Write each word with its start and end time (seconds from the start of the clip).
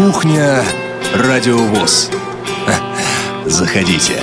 Кухня 0.00 0.64
Радиовоз. 1.14 2.10
Заходите. 3.44 4.18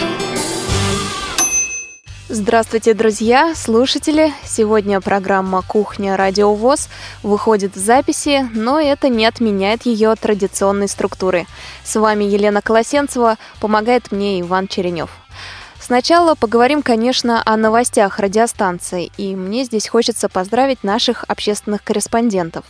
Здравствуйте, 2.30 2.96
друзья, 2.96 3.54
слушатели! 3.54 4.34
Сегодня 4.44 5.00
программа 5.02 5.62
«Кухня 5.62 6.18
Радиовоз» 6.18 6.90
выходит 7.22 7.76
в 7.76 7.78
записи, 7.78 8.50
но 8.56 8.80
это 8.82 9.10
не 9.10 9.28
отменяет 9.28 9.86
ее 9.86 10.16
традиционной 10.16 10.88
структуры. 10.88 11.46
С 11.84 11.96
вами 11.96 12.24
Елена 12.24 12.64
Колосенцева, 12.64 13.38
помогает 13.62 14.12
мне 14.12 14.42
Иван 14.42 14.68
Черенев. 14.68 15.12
Сначала 15.80 16.34
поговорим, 16.34 16.82
конечно, 16.82 17.44
о 17.46 17.56
новостях 17.56 18.18
радиостанции, 18.18 19.12
и 19.18 19.36
мне 19.36 19.64
здесь 19.64 19.88
хочется 19.88 20.28
поздравить 20.28 20.84
наших 20.84 21.24
общественных 21.28 21.84
корреспондентов. 21.84 22.66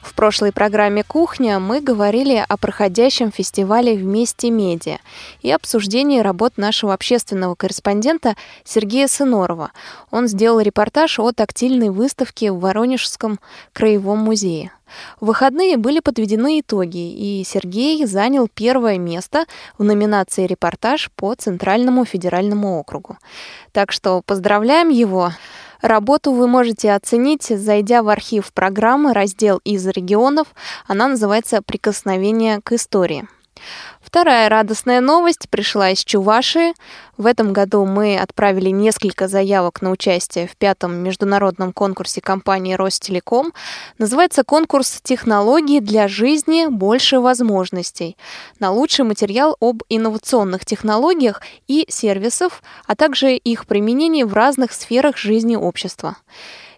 В 0.00 0.14
прошлой 0.14 0.52
программе 0.52 1.04
«Кухня» 1.04 1.58
мы 1.58 1.80
говорили 1.80 2.44
о 2.46 2.56
проходящем 2.56 3.32
фестивале 3.32 3.94
«Вместе 3.94 4.50
медиа» 4.50 4.98
и 5.40 5.50
обсуждении 5.50 6.20
работ 6.20 6.56
нашего 6.56 6.94
общественного 6.94 7.54
корреспондента 7.54 8.36
Сергея 8.64 9.06
Сынорова. 9.06 9.72
Он 10.10 10.28
сделал 10.28 10.60
репортаж 10.60 11.18
о 11.18 11.32
тактильной 11.32 11.90
выставке 11.90 12.52
в 12.52 12.60
Воронежском 12.60 13.38
краевом 13.72 14.18
музее. 14.18 14.72
В 15.20 15.26
выходные 15.26 15.76
были 15.76 16.00
подведены 16.00 16.60
итоги, 16.60 16.98
и 16.98 17.44
Сергей 17.44 18.04
занял 18.06 18.48
первое 18.52 18.98
место 18.98 19.46
в 19.78 19.84
номинации 19.84 20.46
«Репортаж» 20.46 21.10
по 21.16 21.34
Центральному 21.34 22.04
федеральному 22.04 22.78
округу. 22.78 23.16
Так 23.72 23.92
что 23.92 24.22
поздравляем 24.24 24.88
его. 24.90 25.32
Работу 25.82 26.30
вы 26.30 26.46
можете 26.46 26.92
оценить, 26.92 27.42
зайдя 27.42 28.04
в 28.04 28.08
архив 28.08 28.52
программы, 28.52 29.12
раздел 29.12 29.60
«Из 29.64 29.84
регионов». 29.84 30.46
Она 30.86 31.08
называется 31.08 31.60
«Прикосновение 31.60 32.60
к 32.62 32.72
истории». 32.72 33.26
Вторая 34.12 34.50
радостная 34.50 35.00
новость 35.00 35.48
пришла 35.48 35.88
из 35.88 36.04
Чувашии. 36.04 36.74
В 37.16 37.24
этом 37.24 37.54
году 37.54 37.86
мы 37.86 38.18
отправили 38.18 38.68
несколько 38.68 39.26
заявок 39.26 39.80
на 39.80 39.90
участие 39.90 40.46
в 40.46 40.54
пятом 40.54 40.96
международном 40.96 41.72
конкурсе 41.72 42.20
компании 42.20 42.74
Ростелеком. 42.74 43.54
Называется 43.96 44.44
конкурс 44.44 45.00
«Технологии 45.02 45.80
для 45.80 46.08
жизни. 46.08 46.66
Больше 46.66 47.20
возможностей» 47.20 48.18
на 48.58 48.70
лучший 48.70 49.06
материал 49.06 49.56
об 49.60 49.82
инновационных 49.88 50.66
технологиях 50.66 51.40
и 51.66 51.86
сервисов, 51.88 52.62
а 52.86 52.94
также 52.94 53.34
их 53.34 53.64
применении 53.64 54.24
в 54.24 54.34
разных 54.34 54.72
сферах 54.72 55.16
жизни 55.16 55.56
общества. 55.56 56.18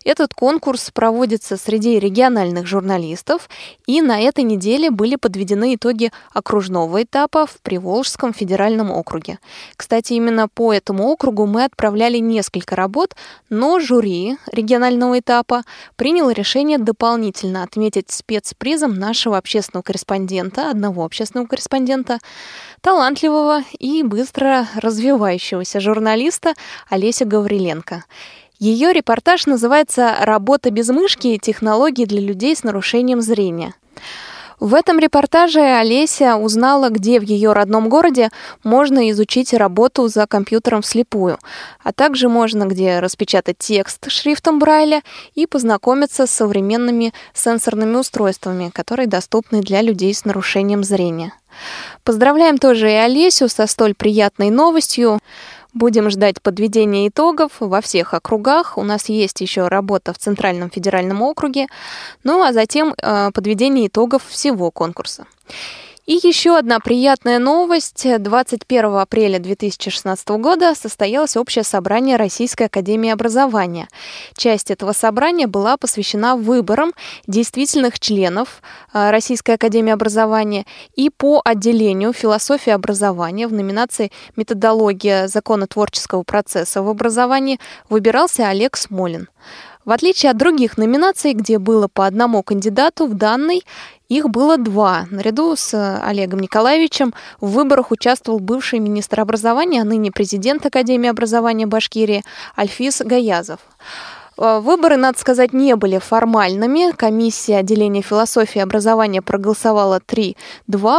Этот 0.05 0.35
конкурс 0.35 0.91
проводится 0.91 1.57
среди 1.57 1.99
региональных 1.99 2.67
журналистов, 2.67 3.49
и 3.87 4.03
на 4.03 4.21
этой 4.21 4.45
неделе 4.45 4.91
были 4.91 5.17
подведены 5.17 5.75
итоги 5.77 6.13
окружного 6.33 7.03
этапа 7.03 7.47
в 7.47 7.61
Приволжском 7.63 8.35
федеральном 8.35 8.91
округе. 8.91 9.39
Кстати, 9.77 10.13
именно 10.13 10.47
по 10.49 10.75
этому 10.75 11.09
округу 11.09 11.47
мы 11.47 11.65
отправляли 11.65 12.19
несколько 12.19 12.77
работ, 12.77 13.17
но 13.49 13.81
жюри 13.81 14.37
регионального 14.53 15.19
этапа 15.19 15.63
приняло 15.97 16.31
решение 16.31 16.77
дополнительно 16.79 17.63
отметить 17.63 18.11
спецпризом 18.11 18.95
нашего 18.95 19.39
общественного 19.39 19.83
корреспондента, 19.83 20.71
одного 20.71 21.05
общественного 21.05 21.47
корреспондента, 21.47 22.19
талантливого 22.83 23.63
и 23.79 24.03
быстро 24.03 24.69
развивающегося 24.77 25.81
журналиста 25.81 26.53
Олеся 26.91 27.25
Гавриленко. 27.25 28.05
Ее 28.59 28.93
репортаж 28.93 29.47
называется 29.47 30.15
«Работа 30.21 30.71
без 30.71 30.89
мышки. 30.89 31.39
Технологии 31.39 32.05
для 32.05 32.21
людей 32.21 32.55
с 32.55 32.63
нарушением 32.63 33.21
зрения». 33.21 33.75
В 34.61 34.75
этом 34.75 35.01
репортаже 35.01 35.61
Олеся 35.61 36.37
узнала, 36.37 36.89
где 36.89 37.19
в 37.19 37.25
ее 37.25 37.53
родном 37.53 37.89
городе 37.89 38.31
можно 38.63 39.11
изучить 39.11 39.53
работу 39.53 40.07
за 40.07 40.27
компьютером 40.27 40.81
вслепую, 40.83 41.39
а 41.83 41.93
также 41.93 42.29
можно 42.29 42.65
где 42.65 43.01
распечатать 43.01 43.59
текст 43.59 44.09
шрифтом 44.09 44.61
Брайля 44.61 45.03
и 45.35 45.47
познакомиться 45.47 46.27
с 46.27 46.31
современными 46.31 47.13
сенсорными 47.35 47.97
устройствами, 47.97 48.71
которые 48.71 49.09
доступны 49.09 49.61
для 49.61 49.83
людей 49.83 50.15
с 50.15 50.25
нарушением 50.25 50.85
зрения. 50.85 51.33
Поздравляем 52.05 52.59
тоже 52.59 52.91
и 52.91 52.95
Олесю 52.95 53.49
со 53.49 53.67
столь 53.67 53.95
приятной 53.95 54.51
новостью. 54.51 55.19
Будем 55.75 56.09
ждать 56.09 56.41
подведения 56.41 57.09
итогов 57.09 57.53
во 57.59 57.81
всех 57.81 58.15
округах. 58.15 58.79
У 58.79 58.83
нас 58.83 59.09
есть 59.09 59.41
еще 59.41 59.67
работа 59.67 60.13
в 60.13 60.19
Центральном 60.19 60.71
федеральном 60.71 61.21
округе. 61.23 61.67
Ну 62.23 62.43
а 62.43 62.53
затем 62.53 62.95
э, 62.97 63.31
подведение 63.33 63.89
итогов 63.89 64.23
всего 64.29 64.71
конкурса. 64.71 65.27
И 66.07 66.21
еще 66.23 66.59
одна 66.59 66.81
приятная 66.81 67.39
новость. 67.39 68.07
21 68.19 68.97
апреля 68.97 69.39
2016 69.39 70.29
года 70.39 70.75
состоялось 70.75 71.35
общее 71.35 71.65
собрание 71.65 72.19
Российской 72.19 72.65
Академии 72.65 73.09
Образования. 73.09 73.89
Часть 74.37 74.71
этого 74.71 74.93
собрания 74.93 75.47
была 75.47 75.79
посвящена 75.79 76.37
выборам 76.37 76.93
действительных 77.27 77.99
членов 77.99 78.61
э, 78.93 79.11
Российской 79.11 79.53
Академии 79.53 79.93
Образования 79.93 80.67
и 80.95 81.09
по 81.09 81.41
отделению 81.43 82.13
философии 82.13 82.71
образования 82.71 83.49
в 83.49 83.55
номинации 83.55 84.13
«Методология 84.37 85.27
законотворческого 85.27 86.23
процесса 86.23 86.83
в 86.83 86.89
образовании» 86.91 87.59
выбирался 87.89 88.49
Олег 88.49 88.77
Смолин. 88.77 89.31
В 89.87 89.91
отличие 89.91 90.31
от 90.31 90.39
других 90.39 90.79
номинаций, 90.79 91.35
где 91.35 91.59
было 91.59 91.89
по 91.89 92.07
одному 92.07 92.43
кандидату, 92.43 93.07
в 93.07 93.15
данной 93.15 93.63
их 94.15 94.31
было 94.31 94.57
два. 94.57 95.07
Наряду 95.11 95.57
с 95.57 95.75
э, 95.75 96.01
Олегом 96.03 96.41
Николаевичем 96.41 97.15
в 97.41 97.51
выборах 97.51 97.91
участвовал 97.91 98.39
бывший 98.39 98.79
министр 98.79 99.21
образования, 99.21 99.83
а 99.83 99.85
ныне 99.85 100.11
президент 100.11 100.65
Академии 100.67 101.11
образования 101.11 101.67
Башкирии 101.67 102.23
Альфис 102.57 103.03
Гаязов. 103.05 103.61
Э, 104.37 104.59
выборы, 104.61 104.97
надо 104.97 105.19
сказать, 105.19 105.53
не 105.53 105.77
были 105.77 105.99
формальными. 105.99 106.93
Комиссия 106.93 107.59
отделения 107.59 108.03
философии 108.03 108.59
и 108.59 108.63
образования 108.63 109.23
проголосовала 109.23 110.01
3-2 110.01 110.35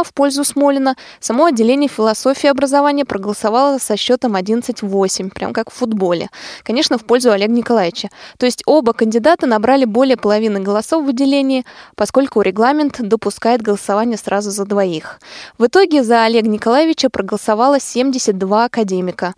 в 0.04 0.14
пользу 0.14 0.44
Смолина. 0.44 0.96
Само 1.20 1.46
отделение 1.46 1.88
философии 1.88 2.46
и 2.46 2.50
образования 2.50 3.04
проголосовало 3.04 3.78
со 3.78 3.96
счетом 3.96 4.36
11-8, 4.36 5.30
прям 5.30 5.52
как 5.52 5.70
в 5.70 5.74
футболе. 5.74 6.28
Конечно, 6.62 6.98
в 6.98 7.04
пользу 7.04 7.30
Олега 7.30 7.52
Николаевича. 7.52 8.08
То 8.38 8.46
есть 8.46 8.62
оба 8.66 8.92
кандидата 8.92 9.46
набрали 9.46 9.84
более 9.84 10.16
половины 10.16 10.60
голосов 10.60 11.04
в 11.04 11.08
отделении, 11.10 11.64
поскольку 11.94 12.40
регламент 12.40 13.00
допускает 13.00 13.62
голосование 13.62 14.16
сразу 14.16 14.50
за 14.50 14.64
двоих. 14.64 15.20
В 15.58 15.66
итоге 15.66 16.02
за 16.02 16.24
Олега 16.24 16.48
Николаевича 16.48 17.10
проголосовало 17.10 17.80
72 17.80 18.64
академика. 18.64 19.34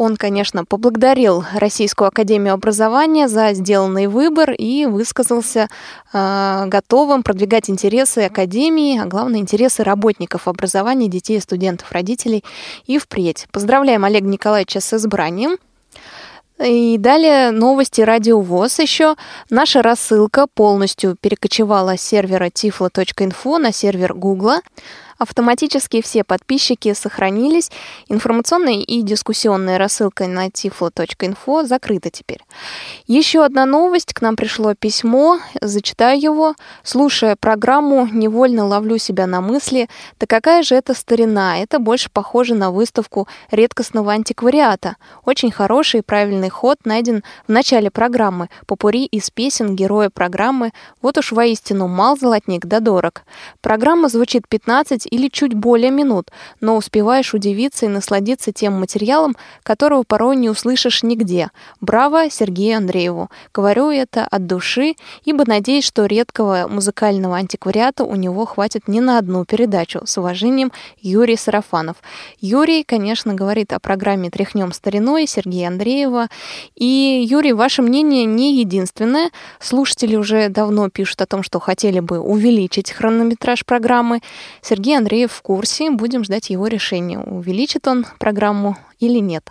Он, 0.00 0.16
конечно, 0.16 0.64
поблагодарил 0.64 1.44
Российскую 1.52 2.08
Академию 2.08 2.54
Образования 2.54 3.28
за 3.28 3.52
сделанный 3.52 4.06
выбор 4.06 4.50
и 4.50 4.86
высказался 4.86 5.68
э, 6.14 6.64
готовым 6.68 7.22
продвигать 7.22 7.68
интересы 7.68 8.20
Академии, 8.20 8.98
а 8.98 9.04
главное, 9.04 9.40
интересы 9.40 9.82
работников 9.84 10.48
образования, 10.48 11.08
детей, 11.08 11.38
студентов, 11.38 11.92
родителей 11.92 12.42
и 12.86 12.96
впредь. 12.96 13.46
Поздравляем 13.52 14.06
Олега 14.06 14.26
Николаевича 14.26 14.80
с 14.80 14.94
избранием. 14.94 15.58
И 16.64 16.96
далее 16.96 17.50
новости 17.50 18.00
Радио 18.00 18.40
ВОЗ 18.40 18.78
еще. 18.78 19.16
Наша 19.50 19.82
рассылка 19.82 20.46
полностью 20.46 21.14
перекочевала 21.20 21.98
с 21.98 22.00
сервера 22.00 22.46
tiflo.info 22.46 23.58
на 23.58 23.70
сервер 23.70 24.14
Гугла. 24.14 24.62
Автоматически 25.20 26.00
все 26.00 26.24
подписчики 26.24 26.94
сохранились. 26.94 27.70
Информационная 28.08 28.80
и 28.80 29.02
дискуссионная 29.02 29.76
рассылка 29.76 30.26
на 30.26 30.46
tiflo.info 30.46 31.66
закрыта 31.66 32.08
теперь. 32.08 32.40
Еще 33.06 33.44
одна 33.44 33.66
новость. 33.66 34.14
К 34.14 34.22
нам 34.22 34.34
пришло 34.34 34.72
письмо. 34.72 35.38
Зачитаю 35.60 36.18
его. 36.18 36.54
Слушая 36.82 37.36
программу, 37.38 38.08
невольно 38.10 38.64
ловлю 38.64 38.96
себя 38.96 39.26
на 39.26 39.42
мысли. 39.42 39.90
Да 40.18 40.26
какая 40.26 40.62
же 40.62 40.74
это 40.74 40.94
старина? 40.94 41.58
Это 41.58 41.78
больше 41.78 42.08
похоже 42.10 42.54
на 42.54 42.70
выставку 42.70 43.28
редкостного 43.50 44.12
антиквариата. 44.12 44.96
Очень 45.26 45.50
хороший 45.50 46.00
и 46.00 46.02
правильный 46.02 46.48
ход 46.48 46.78
найден 46.86 47.24
в 47.46 47.52
начале 47.52 47.90
программы. 47.90 48.48
Попури 48.66 49.04
из 49.04 49.28
песен 49.30 49.76
героя 49.76 50.08
программы. 50.08 50.72
Вот 51.02 51.18
уж 51.18 51.32
воистину 51.32 51.88
мал 51.88 52.16
золотник 52.16 52.64
да 52.64 52.80
дорог. 52.80 53.20
Программа 53.60 54.08
звучит 54.08 54.48
15 54.48 55.09
или 55.10 55.28
чуть 55.28 55.54
более 55.54 55.90
минут, 55.90 56.30
но 56.60 56.76
успеваешь 56.76 57.34
удивиться 57.34 57.86
и 57.86 57.88
насладиться 57.88 58.52
тем 58.52 58.74
материалом, 58.74 59.36
которого 59.62 60.04
порой 60.04 60.36
не 60.36 60.48
услышишь 60.48 61.02
нигде. 61.02 61.50
Браво 61.80 62.30
Сергею 62.30 62.78
Андрееву! 62.78 63.28
Говорю 63.52 63.90
это 63.90 64.24
от 64.24 64.46
души, 64.46 64.94
ибо 65.24 65.44
надеюсь, 65.46 65.84
что 65.84 66.06
редкого 66.06 66.66
музыкального 66.68 67.36
антиквариата 67.36 68.04
у 68.04 68.14
него 68.14 68.46
хватит 68.46 68.88
не 68.88 69.00
на 69.00 69.18
одну 69.18 69.44
передачу. 69.44 70.02
С 70.04 70.16
уважением, 70.18 70.72
Юрий 71.00 71.36
Сарафанов. 71.36 71.96
Юрий, 72.40 72.84
конечно, 72.84 73.34
говорит 73.34 73.72
о 73.72 73.80
программе 73.80 74.30
«Тряхнем 74.30 74.72
стариной» 74.72 75.26
Сергея 75.26 75.68
Андреева. 75.68 76.28
И, 76.76 77.26
Юрий, 77.28 77.52
ваше 77.52 77.82
мнение 77.82 78.24
не 78.24 78.58
единственное. 78.60 79.30
Слушатели 79.58 80.16
уже 80.16 80.48
давно 80.48 80.88
пишут 80.88 81.22
о 81.22 81.26
том, 81.26 81.42
что 81.42 81.58
хотели 81.60 82.00
бы 82.00 82.20
увеличить 82.20 82.92
хронометраж 82.92 83.64
программы. 83.64 84.20
Сергей 84.62 84.96
Андреев 85.00 85.32
в 85.32 85.42
курсе, 85.42 85.90
будем 85.90 86.24
ждать 86.24 86.50
его 86.50 86.66
решения, 86.66 87.18
увеличит 87.18 87.88
он 87.88 88.06
программу 88.18 88.76
или 88.98 89.18
нет. 89.18 89.50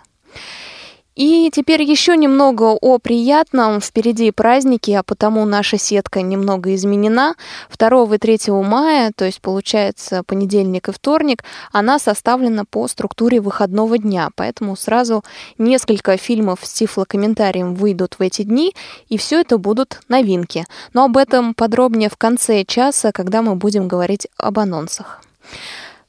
И 1.16 1.50
теперь 1.52 1.82
еще 1.82 2.16
немного 2.16 2.72
о 2.80 2.98
приятном. 2.98 3.80
Впереди 3.80 4.30
праздники, 4.30 4.92
а 4.92 5.02
потому 5.02 5.44
наша 5.44 5.76
сетка 5.76 6.22
немного 6.22 6.74
изменена. 6.74 7.34
2 7.78 8.14
и 8.14 8.18
3 8.18 8.38
мая, 8.62 9.12
то 9.14 9.26
есть 9.26 9.42
получается 9.42 10.22
понедельник 10.22 10.88
и 10.88 10.92
вторник, 10.92 11.44
она 11.72 11.98
составлена 11.98 12.64
по 12.64 12.88
структуре 12.88 13.42
выходного 13.42 13.98
дня. 13.98 14.30
Поэтому 14.34 14.76
сразу 14.76 15.22
несколько 15.58 16.16
фильмов 16.16 16.60
с 16.62 16.72
тифлокомментарием 16.72 17.74
выйдут 17.74 18.14
в 18.18 18.22
эти 18.22 18.42
дни, 18.42 18.74
и 19.08 19.18
все 19.18 19.40
это 19.40 19.58
будут 19.58 20.00
новинки. 20.08 20.64
Но 20.94 21.04
об 21.04 21.18
этом 21.18 21.52
подробнее 21.52 22.08
в 22.08 22.16
конце 22.16 22.64
часа, 22.64 23.12
когда 23.12 23.42
мы 23.42 23.56
будем 23.56 23.88
говорить 23.88 24.28
об 24.38 24.58
анонсах. 24.58 25.20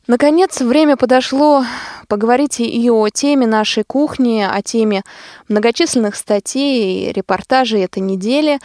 Наконец, 0.08 0.60
время 0.60 0.98
подошло 0.98 1.64
поговорить 2.08 2.60
и 2.60 2.90
о 2.90 3.08
теме 3.10 3.48
нашей 3.48 3.84
кухни, 3.84 4.42
о 4.42 4.62
теме 4.62 5.04
многочисленных 5.48 6.16
статей 6.16 7.10
и 7.10 7.14
репортажей 7.14 7.84
этой 7.84 8.00
недели. 8.00 8.60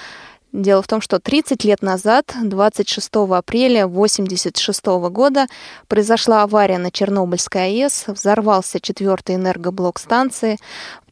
Дело 0.52 0.80
в 0.80 0.86
том, 0.86 1.02
что 1.02 1.20
30 1.20 1.64
лет 1.64 1.82
назад, 1.82 2.34
26 2.42 3.10
апреля 3.30 3.84
1986 3.84 4.86
года, 5.10 5.46
произошла 5.86 6.42
авария 6.42 6.78
на 6.78 6.90
Чернобыльской 6.90 7.82
АЭС, 7.82 8.06
взорвался 8.06 8.80
четвертый 8.80 9.34
энергоблок 9.34 9.98
станции. 9.98 10.58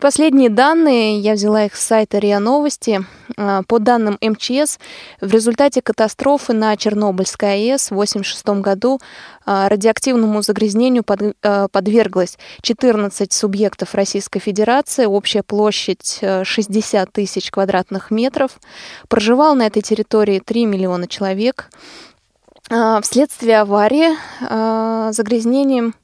Последние 0.04 0.50
данные, 0.50 1.18
я 1.18 1.32
взяла 1.32 1.64
их 1.64 1.74
с 1.74 1.82
сайта 1.82 2.18
РИА 2.18 2.38
Новости. 2.38 3.06
А, 3.38 3.62
по 3.62 3.78
данным 3.78 4.18
МЧС, 4.20 4.78
в 5.22 5.32
результате 5.32 5.80
катастрофы 5.80 6.52
на 6.52 6.76
Чернобыльской 6.76 7.70
АЭС 7.72 7.84
в 7.84 7.94
1986 7.94 8.60
году 8.60 9.00
а, 9.46 9.66
радиоактивному 9.70 10.42
загрязнению 10.42 11.06
а, 11.42 11.68
подверглось 11.68 12.36
14 12.60 13.32
субъектов 13.32 13.94
Российской 13.94 14.40
Федерации, 14.40 15.06
общая 15.06 15.42
площадь 15.42 16.20
60 16.20 17.10
тысяч 17.10 17.50
квадратных 17.50 18.10
метров. 18.10 18.60
Проживал 19.08 19.54
на 19.54 19.66
этой 19.66 19.80
территории 19.80 20.38
3 20.38 20.66
миллиона 20.66 21.08
человек. 21.08 21.70
Вследствие 22.68 23.60
аварии 23.60 24.10
загрязнением 25.12 25.94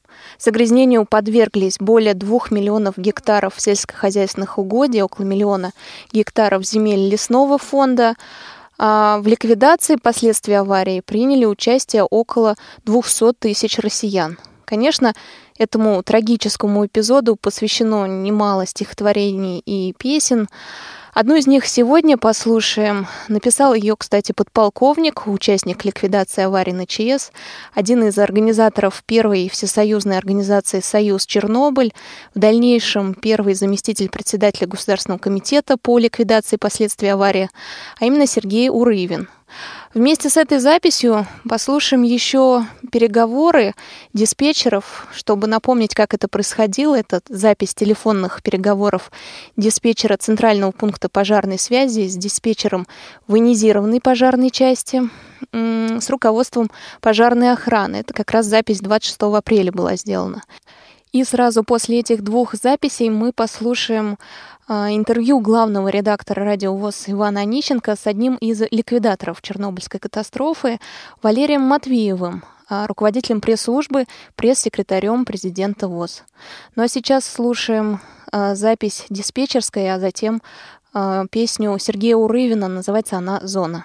Загрязнению 0.41 1.05
подверглись 1.05 1.77
более 1.79 2.15
двух 2.15 2.51
миллионов 2.51 2.97
гектаров 2.97 3.55
сельскохозяйственных 3.59 4.59
угодий, 4.59 5.03
около 5.03 5.27
миллиона 5.27 5.73
гектаров 6.13 6.65
земель 6.65 7.11
лесного 7.11 7.59
фонда. 7.59 8.15
А, 8.79 9.19
в 9.19 9.27
ликвидации 9.27 9.97
последствий 9.97 10.55
аварии 10.55 11.03
приняли 11.05 11.45
участие 11.45 12.05
около 12.05 12.57
200 12.87 13.35
тысяч 13.35 13.79
россиян. 13.79 14.39
Конечно, 14.65 15.13
этому 15.59 16.03
трагическому 16.03 16.87
эпизоду 16.87 17.37
посвящено 17.37 18.07
немало 18.07 18.67
стихотворений 18.67 19.59
и 19.59 19.93
песен. 19.99 20.49
Одну 21.13 21.35
из 21.35 21.49
них 21.49 21.67
сегодня 21.67 22.17
послушаем. 22.17 23.09
Написал 23.27 23.75
ее, 23.75 23.97
кстати, 23.97 24.31
подполковник, 24.33 25.27
участник 25.27 25.85
ликвидации 25.85 26.45
аварии 26.45 26.71
на 26.71 26.87
ЧС, 26.87 27.33
один 27.75 28.05
из 28.05 28.17
организаторов 28.17 29.03
первой 29.05 29.49
всесоюзной 29.49 30.17
организации 30.17 30.81
«Союз 30.81 31.27
Чернобыль», 31.27 31.93
в 32.35 32.39
дальнейшем 32.39 33.15
первый 33.15 33.55
заместитель 33.55 34.09
председателя 34.09 34.69
Государственного 34.69 35.19
комитета 35.19 35.77
по 35.77 35.99
ликвидации 35.99 36.57
последствий 36.57 37.09
аварии, 37.09 37.51
а 37.99 38.05
именно 38.05 38.27
Сергей 38.27 38.69
Урывин– 38.69 39.29
Вместе 39.93 40.31
с 40.31 40.37
этой 40.37 40.61
записью 40.61 41.27
послушаем 41.49 42.05
еще 42.05 42.65
переговоры 42.93 43.75
диспетчеров, 44.13 45.09
чтобы 45.13 45.49
напомнить, 45.49 45.97
как 45.97 46.15
это 46.15 46.29
происходило. 46.29 46.97
Это 46.97 47.21
запись 47.29 47.75
телефонных 47.75 48.41
переговоров 48.45 49.11
диспетчера 49.57 50.17
Центрального 50.17 50.71
пункта 50.71 51.09
пожарной 51.09 51.59
связи 51.59 52.07
с 52.07 52.17
диспетчером 52.17 52.87
военизированной 53.27 54.01
пожарной 54.01 54.51
части 54.51 55.11
с 55.53 56.09
руководством 56.09 56.71
пожарной 57.01 57.53
охраны. 57.53 57.97
Это 57.97 58.15
как 58.15 58.31
раз 58.31 58.47
запись 58.47 58.79
26 58.79 59.21
апреля 59.23 59.73
была 59.73 59.97
сделана. 59.97 60.45
И 61.13 61.25
сразу 61.25 61.65
после 61.65 62.01
этих 62.01 62.23
двух 62.23 62.55
записей 62.55 63.11
мы 63.11 63.33
послушаем 63.33 64.17
а, 64.69 64.91
интервью 64.91 65.41
главного 65.41 65.89
редактора 65.89 66.45
радио 66.45 66.77
ВОЗ 66.77 67.05
Ивана 67.09 67.41
Онищенко 67.41 67.97
с 67.97 68.07
одним 68.07 68.37
из 68.37 68.63
ликвидаторов 68.71 69.43
Чернобыльской 69.43 69.99
катастрофы 69.99 70.79
Валерием 71.21 71.63
Матвеевым, 71.63 72.45
а, 72.69 72.87
руководителем 72.87 73.41
пресс-службы, 73.41 74.05
пресс-секретарем 74.37 75.25
президента 75.25 75.89
ВОЗ. 75.89 76.23
Ну 76.77 76.85
а 76.85 76.89
сейчас 76.89 77.25
слушаем 77.25 78.01
а, 78.31 78.55
запись 78.55 79.07
диспетчерской, 79.11 79.93
а 79.93 79.99
затем 79.99 80.41
песню 81.31 81.79
Сергея 81.79 82.17
Урывина, 82.17 82.67
называется 82.67 83.17
она 83.17 83.39
«Зона». 83.45 83.85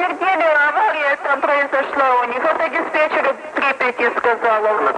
Не 0.00 0.06
подтвердили, 0.06 0.48
авария 0.68 1.16
там 1.22 1.40
произошла 1.42 2.20
у 2.20 2.24
них. 2.24 2.42
Это 2.42 2.68
диспетчер 2.70 3.36
Припяти 3.54 4.10
сказала. 4.16 4.94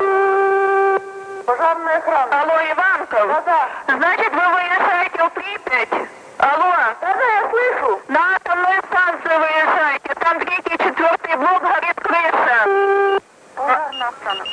Пожарная 1.44 1.98
охрана. 1.98 2.40
Алло, 2.40 2.54
Иванков? 2.70 3.26
Да, 3.26 3.40
да. 3.40 3.68
Значит, 3.96 4.32
вы 4.32 4.48
выезжаете 4.54 5.24
в 5.24 5.30
Припять? 5.30 6.08
Алло? 6.38 6.72
Да, 7.00 7.14
да, 7.14 7.24
я 7.24 7.50
слышу. 7.50 8.00
На 8.06 8.36
атомную 8.36 8.82
станцию 8.84 9.40
выезжаете. 9.40 10.14
Там 10.20 10.38
третий, 10.38 10.78
четвертый 10.78 11.36
блок 11.36 11.62
горит 11.62 12.00
крыша. 12.00 13.18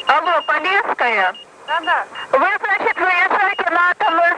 Алло, 0.07 0.41
Полесская? 0.47 1.35
Да, 1.67 1.79
да. 1.81 2.05
Вы, 2.31 2.47
значит, 2.57 2.97
выезжаете 2.97 3.69
на 3.69 3.91
атомную 3.91 4.28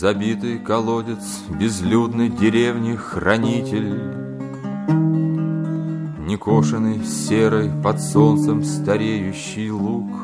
Забитый 0.00 0.58
колодец 0.58 1.42
безлюдной 1.50 2.30
деревни 2.30 2.96
хранитель. 2.96 4.00
Некошенный 6.26 7.04
серый 7.04 7.70
под 7.84 8.00
солнцем 8.00 8.64
стареющий 8.64 9.68
луг— 9.68 10.08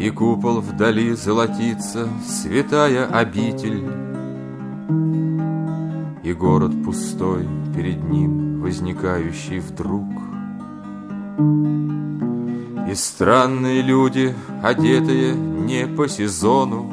и 0.00 0.10
купол 0.10 0.60
вдали 0.60 1.12
золотится, 1.12 2.08
святая 2.26 3.06
обитель, 3.06 3.84
И 6.24 6.32
город 6.32 6.72
пустой 6.84 7.46
перед 7.76 8.02
ним, 8.02 8.60
возникающий 8.60 9.60
вдруг. 9.60 10.08
И 12.90 12.94
странные 12.96 13.82
люди, 13.82 14.34
одетые 14.64 15.34
не 15.34 15.86
по 15.86 16.08
сезону, 16.08 16.89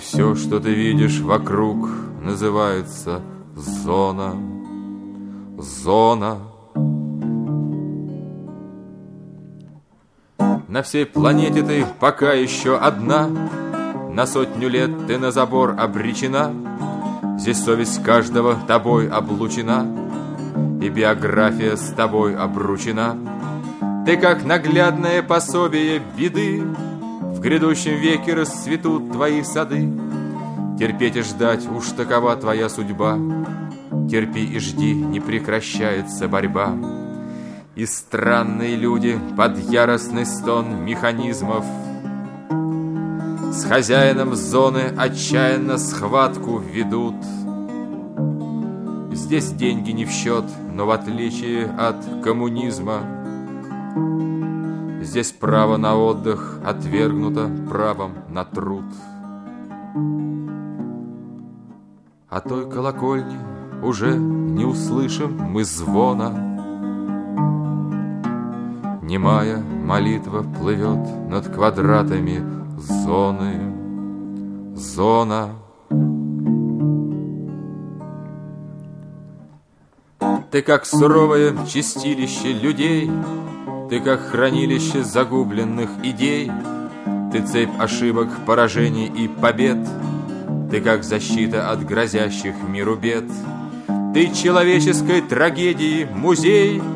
все, 0.00 0.34
что 0.34 0.58
ты 0.60 0.72
видишь 0.72 1.20
вокруг, 1.20 1.88
называется 2.22 3.20
зона. 3.54 4.34
зона. 5.58 6.38
На 10.68 10.82
всей 10.82 11.04
планете 11.04 11.62
ты 11.62 11.84
пока 11.98 12.32
еще 12.32 12.78
одна, 12.78 13.28
На 14.12 14.26
сотню 14.26 14.68
лет 14.68 15.06
ты 15.06 15.18
на 15.18 15.30
забор 15.30 15.76
обречена, 15.78 16.52
Здесь 17.38 17.62
совесть 17.62 18.02
каждого 18.02 18.56
тобой 18.66 19.08
облучена, 19.08 19.86
И 20.82 20.88
биография 20.88 21.76
с 21.76 21.92
тобой 21.92 22.36
обручена. 22.36 23.16
Ты 24.06 24.16
как 24.16 24.44
наглядное 24.44 25.22
пособие 25.22 26.00
беды, 26.16 26.62
В 27.40 27.42
грядущем 27.42 27.94
веке 27.94 28.34
расцветут 28.34 29.12
твои 29.12 29.42
сады, 29.42 29.90
Терпеть 30.78 31.16
и 31.16 31.22
ждать 31.22 31.66
уж 31.70 31.86
такова 31.96 32.36
твоя 32.36 32.68
судьба, 32.68 33.16
Терпи 34.10 34.44
и 34.44 34.58
жди, 34.58 34.92
не 34.92 35.20
прекращается 35.20 36.28
борьба. 36.28 36.74
И 37.76 37.86
странные 37.86 38.76
люди 38.76 39.18
под 39.38 39.56
яростный 39.56 40.26
стон 40.26 40.84
механизмов 40.84 41.64
С 43.54 43.64
хозяином 43.64 44.34
зоны 44.34 44.92
отчаянно 44.94 45.78
схватку 45.78 46.58
ведут. 46.58 47.16
Здесь 49.14 49.50
деньги 49.52 49.92
не 49.92 50.04
в 50.04 50.10
счет, 50.10 50.44
но 50.74 50.84
в 50.84 50.90
отличие 50.90 51.64
от 51.64 52.04
коммунизма 52.22 53.00
Здесь 55.10 55.32
право 55.32 55.76
на 55.76 55.96
отдых 55.96 56.60
отвергнуто 56.64 57.50
правом 57.68 58.12
на 58.28 58.44
труд. 58.44 58.84
А 62.28 62.40
той 62.40 62.70
колокольни 62.70 63.38
уже 63.82 64.16
не 64.16 64.64
услышим 64.64 65.36
мы 65.36 65.64
звона— 65.64 66.46
Немая 69.10 69.58
молитва 69.58 70.44
плывет 70.60 71.28
над 71.28 71.48
квадратами 71.48 72.44
зоны. 72.78 74.76
Зона. 74.76 75.48
Ты 80.52 80.62
как 80.62 80.86
суровое 80.86 81.56
чистилище 81.66 82.52
людей, 82.52 83.10
Ты 83.90 84.00
как 84.00 84.20
хранилище 84.30 85.02
загубленных 85.02 85.90
идей, 86.02 86.50
Ты 87.32 87.42
цепь 87.42 87.70
ошибок, 87.78 88.28
поражений 88.46 89.06
и 89.06 89.28
побед, 89.28 89.78
Ты 90.70 90.80
как 90.80 91.04
защита 91.04 91.70
от 91.70 91.84
грозящих 91.84 92.54
миру 92.66 92.96
бед, 92.96 93.24
Ты 94.14 94.32
человеческой 94.32 95.20
трагедии 95.20 96.08
музей— 96.10 96.80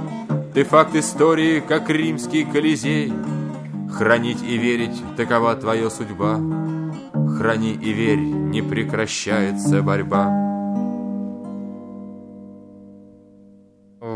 ты 0.54 0.62
факт 0.62 0.94
истории, 0.94 1.58
как 1.58 1.90
римский 1.90 2.44
колизей. 2.44 3.12
Хранить 3.92 4.40
и 4.40 4.56
верить— 4.56 5.02
такова 5.16 5.56
твоя 5.56 5.90
судьба. 5.90 6.38
Храни 7.36 7.72
и 7.72 7.92
верь, 7.92 8.20
не 8.20 8.62
прекращается 8.62 9.82
борьба. 9.82 10.43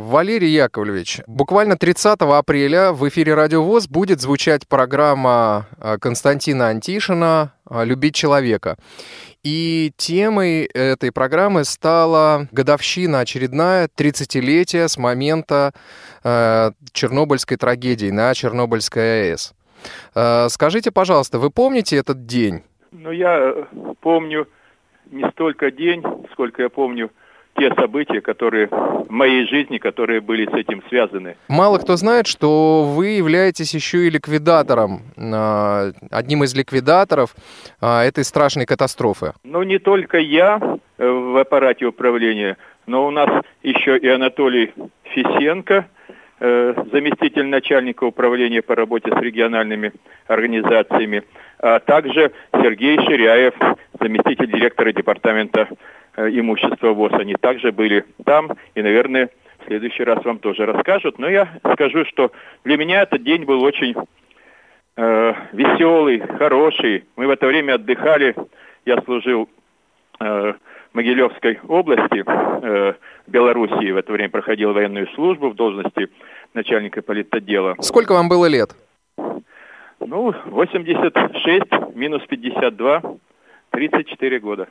Валерий 0.09 0.49
Яковлевич, 0.49 1.21
буквально 1.27 1.77
30 1.77 2.19
апреля 2.23 2.93
в 2.93 3.07
эфире 3.11 3.35
Радио 3.35 3.63
ВОЗ 3.63 3.89
будет 3.89 4.23
звучать 4.23 4.67
программа 4.67 5.67
а, 5.79 5.99
Константина 5.99 6.69
Антишина 6.69 7.53
«Любить 7.71 8.15
человека». 8.15 8.79
И 9.43 9.93
темой 9.99 10.65
этой 10.65 11.13
программы 11.13 11.65
стала 11.65 12.49
годовщина 12.53 13.21
очередная, 13.21 13.89
30-летие 13.89 14.89
с 14.89 14.97
момента 14.97 15.75
э, 16.25 16.71
Чернобыльской 16.93 17.59
трагедии 17.59 18.11
на 18.11 18.33
Чернобыльской 18.33 19.33
АЭС. 19.33 19.55
Э, 20.15 20.49
скажите, 20.49 20.91
пожалуйста, 20.91 21.39
вы 21.39 21.51
помните 21.51 21.99
этот 21.99 22.25
день? 22.25 22.63
Ну, 22.93 23.11
я 23.11 23.67
помню 24.01 24.49
не 25.11 25.29
столько 25.33 25.71
день, 25.71 26.03
сколько 26.33 26.63
я 26.63 26.71
помню 26.71 27.11
те 27.59 27.75
события, 27.75 28.21
которые 28.21 28.69
в 28.69 29.11
моей 29.11 29.47
жизни, 29.47 29.79
которые 29.79 30.21
были 30.21 30.47
с 30.47 30.55
этим 30.55 30.83
связаны. 30.89 31.37
Мало 31.49 31.79
кто 31.79 31.97
знает, 31.97 32.27
что 32.27 32.85
вы 32.85 33.09
являетесь 33.09 33.75
еще 33.75 34.07
и 34.07 34.11
ликвидатором, 34.11 35.03
а, 35.17 35.91
одним 36.11 36.45
из 36.45 36.55
ликвидаторов 36.55 37.35
а, 37.81 38.05
этой 38.05 38.25
страшной 38.25 38.67
катастрофы. 38.67 39.33
Ну, 39.45 39.63
не 39.63 39.79
только 39.79 40.19
я 40.19 40.61
э, 40.99 41.09
в 41.09 41.41
аппарате 41.41 41.87
управления, 41.87 42.57
но 42.87 43.07
у 43.07 43.11
нас 43.11 43.29
еще 43.63 43.99
и 43.99 44.09
Анатолий 44.09 44.73
Фисенко, 45.05 45.87
э, 46.41 46.75
заместитель 46.93 47.47
начальника 47.47 48.05
управления 48.05 48.63
по 48.63 48.75
работе 48.75 49.11
с 49.11 49.21
региональными 49.21 49.93
организациями, 50.27 51.23
а 51.59 51.81
также 51.81 52.33
Сергей 52.53 52.97
Ширяев, 53.05 53.55
заместитель 54.01 54.51
директора 54.51 54.93
департамента 54.93 55.69
имущества 56.19 56.91
ВОЗ, 56.93 57.13
они 57.15 57.35
также 57.35 57.73
были 57.73 58.05
там, 58.25 58.51
и, 58.75 58.83
наверное, 58.83 59.31
в 59.61 59.67
следующий 59.67 60.05
раз 60.05 60.25
вам 60.25 60.39
тоже 60.39 60.67
расскажут. 60.67 61.19
Но 61.19 61.29
я 61.29 61.49
скажу, 61.73 62.05
что 62.07 62.33
для 62.65 62.77
меня 62.77 63.03
этот 63.03 63.23
день 63.23 63.45
был 63.45 63.63
очень 63.63 63.95
э, 64.97 65.35
веселый, 65.53 66.21
хороший. 66.21 67.05
Мы 67.17 67.27
в 67.27 67.31
это 67.31 67.47
время 67.47 67.75
отдыхали, 67.75 68.35
я 68.85 69.01
служил 69.03 69.49
э, 70.21 70.25
в 70.25 70.95
Могилевской 70.95 71.61
области, 71.69 72.25
э, 72.27 72.95
в 73.27 73.31
Белоруссии, 73.31 73.91
в 73.91 73.97
это 73.97 74.13
время 74.13 74.31
проходил 74.31 74.73
военную 74.73 75.09
службу 75.15 75.51
в 75.51 75.55
должности 75.55 76.09
начальника 76.55 77.03
политотдела. 77.03 77.77
Сколько 77.81 78.13
вам 78.13 78.29
было 78.29 78.47
лет? 78.47 78.71
Ну, 80.01 80.33
86 80.47 81.95
минус 81.95 82.23
52, 82.27 83.03
34 83.71 84.39
года. 84.41 84.69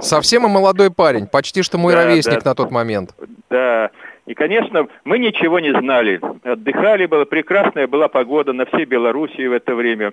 Совсем 0.00 0.46
и 0.46 0.48
молодой 0.48 0.90
парень, 0.90 1.26
почти 1.26 1.62
что 1.62 1.78
мой 1.78 1.94
да, 1.94 2.04
ровесник 2.04 2.42
да. 2.42 2.50
на 2.50 2.54
тот 2.54 2.70
момент. 2.70 3.14
Да, 3.48 3.90
и, 4.26 4.34
конечно, 4.34 4.86
мы 5.04 5.18
ничего 5.18 5.58
не 5.58 5.72
знали. 5.72 6.20
Отдыхали, 6.44 7.06
была 7.06 7.24
прекрасная 7.24 7.86
была 7.86 8.08
погода 8.08 8.52
на 8.52 8.66
всей 8.66 8.84
Белоруссии 8.84 9.46
в 9.46 9.52
это 9.52 9.74
время. 9.74 10.12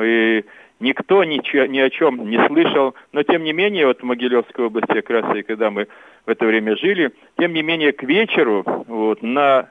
И 0.00 0.44
никто 0.80 1.22
ничего, 1.24 1.66
ни 1.66 1.78
о 1.78 1.90
чем 1.90 2.28
не 2.28 2.44
слышал. 2.48 2.94
Но, 3.12 3.22
тем 3.22 3.44
не 3.44 3.52
менее, 3.52 3.86
вот 3.86 4.00
в 4.00 4.04
Могилевской 4.04 4.66
области, 4.66 5.00
как 5.00 5.10
раз 5.10 5.36
и 5.36 5.42
когда 5.42 5.70
мы 5.70 5.86
в 6.26 6.30
это 6.30 6.44
время 6.44 6.76
жили, 6.76 7.12
тем 7.38 7.52
не 7.52 7.62
менее, 7.62 7.92
к 7.92 8.02
вечеру 8.02 8.64
вот, 8.88 9.22
на 9.22 9.68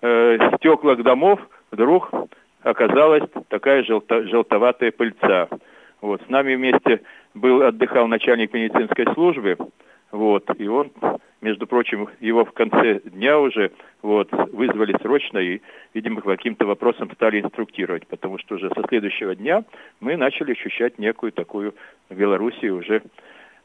э, 0.00 0.38
стеклах 0.56 1.02
домов 1.02 1.40
вдруг 1.70 2.10
оказалась 2.62 3.28
такая 3.48 3.82
желто, 3.84 4.24
желтоватая 4.28 4.92
пыльца. 4.92 5.48
Вот, 6.00 6.22
с 6.26 6.28
нами 6.28 6.54
вместе 6.54 7.00
был, 7.34 7.62
отдыхал 7.62 8.06
начальник 8.06 8.52
медицинской 8.52 9.06
службы, 9.12 9.56
вот, 10.10 10.48
и 10.58 10.68
он, 10.68 10.92
между 11.40 11.66
прочим, 11.66 12.08
его 12.20 12.44
в 12.44 12.52
конце 12.52 13.00
дня 13.00 13.38
уже 13.38 13.72
вот, 14.00 14.30
вызвали 14.52 14.96
срочно 15.02 15.38
и, 15.38 15.60
видимо, 15.92 16.20
по 16.20 16.36
каким-то 16.36 16.66
вопросам 16.66 17.10
стали 17.12 17.40
инструктировать, 17.40 18.06
потому 18.06 18.38
что 18.38 18.54
уже 18.54 18.70
со 18.70 18.82
следующего 18.88 19.34
дня 19.34 19.64
мы 20.00 20.16
начали 20.16 20.52
ощущать 20.52 20.98
некую 20.98 21.32
такую 21.32 21.74
в 22.08 22.14
Белоруссии 22.14 22.68
уже 22.68 23.02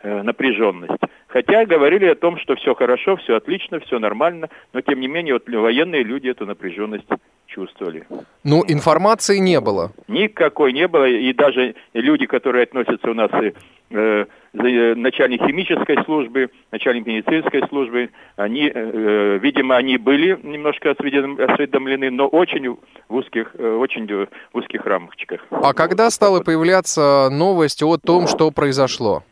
э, 0.02 0.22
напряженность. 0.24 1.04
Хотя 1.28 1.66
говорили 1.66 2.06
о 2.08 2.16
том, 2.16 2.40
что 2.40 2.56
все 2.56 2.74
хорошо, 2.74 3.16
все 3.18 3.36
отлично, 3.36 3.80
все 3.80 4.00
нормально, 4.00 4.50
но 4.74 4.82
тем 4.82 5.00
не 5.00 5.08
менее 5.08 5.36
вот 5.36 5.48
военные 5.48 6.02
люди 6.02 6.30
эту 6.30 6.48
напряженность 6.48 7.08
чувствовали. 7.50 8.06
Ну, 8.44 8.64
информации 8.68 9.38
не 9.38 9.60
было. 9.60 9.92
Никакой 10.08 10.74
не 10.74 10.88
было, 10.88 11.08
и 11.08 11.34
даже 11.34 11.76
люди, 11.94 12.26
которые 12.26 12.64
относятся 12.64 13.12
у 13.12 13.14
нас 13.14 13.32
и 13.44 13.54
э, 13.92 14.26
э, 14.54 14.96
начальник 14.96 15.42
химической 15.46 16.04
службы, 16.06 16.50
начальник 16.72 17.06
медицинской 17.06 17.68
службы, 17.70 18.10
они, 18.38 18.68
э, 18.68 18.72
э 18.76 19.40
видимо, 19.40 19.76
они 19.76 19.98
были 19.98 20.40
немножко 20.44 20.92
осведомлены, 20.92 22.12
но 22.12 22.28
очень 22.28 22.78
в 23.10 23.16
узких, 23.16 23.52
э, 23.58 23.76
очень 23.76 24.08
в 24.08 24.28
узких 24.54 24.86
рамочках. 24.86 25.46
А 25.50 25.74
когда 25.74 26.10
стала 26.10 26.42
появляться 26.42 27.30
новость 27.32 27.84
о 27.84 27.98
том, 27.98 28.28
что 28.28 28.52
произошло? 28.52 29.24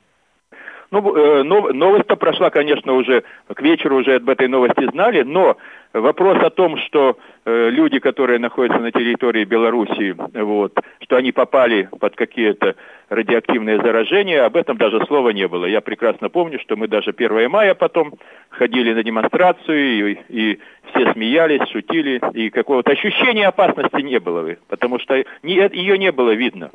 Ну, 0.89 1.15
э, 1.15 1.43
новость-то 1.43 2.15
прошла, 2.15 2.49
конечно, 2.49 2.93
уже 2.93 3.23
к 3.53 3.61
вечеру 3.61 3.97
уже 3.97 4.15
об 4.15 4.29
этой 4.29 4.47
новости 4.47 4.89
знали, 4.91 5.23
но 5.23 5.57
вопрос 5.93 6.37
о 6.43 6.49
том, 6.49 6.77
что 6.77 7.17
э, 7.45 7.69
люди, 7.69 7.99
которые 7.99 8.39
находятся 8.39 8.79
на 8.79 8.91
территории 8.91 9.45
Белоруссии, 9.45 10.15
вот, 10.33 10.73
что 11.01 11.15
они 11.15 11.31
попали 11.31 11.89
под 11.99 12.15
какие-то 12.15 12.75
радиоактивные 13.09 13.77
заражения, 13.77 14.43
об 14.45 14.57
этом 14.57 14.77
даже 14.77 15.05
слова 15.05 15.29
не 15.29 15.47
было. 15.47 15.65
Я 15.65 15.81
прекрасно 15.81 16.29
помню, 16.29 16.59
что 16.59 16.75
мы 16.75 16.87
даже 16.87 17.11
1 17.11 17.49
мая 17.49 17.73
потом 17.73 18.15
ходили 18.49 18.93
на 18.93 19.03
демонстрацию, 19.03 20.11
и, 20.11 20.17
и 20.29 20.59
все 20.91 21.13
смеялись, 21.13 21.69
шутили, 21.71 22.21
и 22.33 22.49
какого-то 22.49 22.91
ощущения 22.91 23.47
опасности 23.47 24.01
не 24.01 24.19
было, 24.19 24.55
потому 24.67 24.99
что 24.99 25.23
не, 25.43 25.55
ее 25.73 25.97
не 25.97 26.11
было 26.11 26.31
видно. 26.31 26.69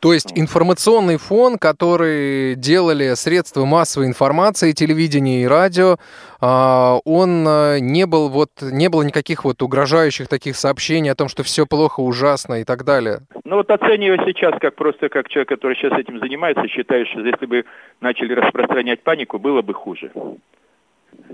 То 0.00 0.12
есть 0.12 0.32
информационный 0.36 1.16
фон, 1.16 1.58
который 1.58 2.54
делали 2.54 3.14
средства 3.14 3.64
массовой 3.64 4.06
информации, 4.06 4.72
телевидение 4.72 5.42
и 5.42 5.46
радио, 5.46 5.96
а, 6.40 6.98
он 7.04 7.46
а, 7.48 7.78
не 7.78 8.06
был 8.06 8.28
вот 8.28 8.50
не 8.62 8.88
было 8.88 9.02
никаких 9.02 9.44
вот 9.44 9.62
угрожающих 9.62 10.28
таких 10.28 10.56
сообщений 10.56 11.10
о 11.10 11.14
том, 11.14 11.28
что 11.28 11.42
все 11.42 11.66
плохо, 11.66 12.00
ужасно 12.00 12.60
и 12.60 12.64
так 12.64 12.84
далее. 12.84 13.20
Ну 13.44 13.56
вот 13.56 13.70
оценивая 13.70 14.18
сейчас 14.26 14.54
как 14.60 14.74
просто 14.74 15.08
как 15.08 15.28
человек, 15.28 15.48
который 15.48 15.76
сейчас 15.76 15.92
этим 15.98 16.18
занимается, 16.18 16.66
считаю, 16.68 17.06
что 17.06 17.20
если 17.20 17.46
бы 17.46 17.64
начали 18.00 18.34
распространять 18.34 19.02
панику, 19.02 19.38
было 19.38 19.62
бы 19.62 19.74
хуже 19.74 20.10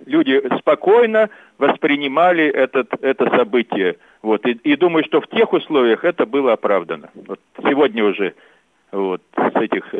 люди 0.06 0.42
спокойно 0.58 1.30
воспринимали 1.58 2.44
этот, 2.44 2.92
это 3.02 3.28
событие. 3.36 3.96
Вот, 4.22 4.46
и, 4.46 4.52
и 4.52 4.76
думаю, 4.76 5.04
что 5.04 5.20
в 5.20 5.28
тех 5.28 5.52
условиях 5.52 6.04
это 6.04 6.26
было 6.26 6.52
оправдано. 6.52 7.10
Вот 7.14 7.40
сегодня 7.62 8.04
уже 8.04 8.34
вот, 8.92 9.22
с 9.36 9.56
этих 9.56 9.94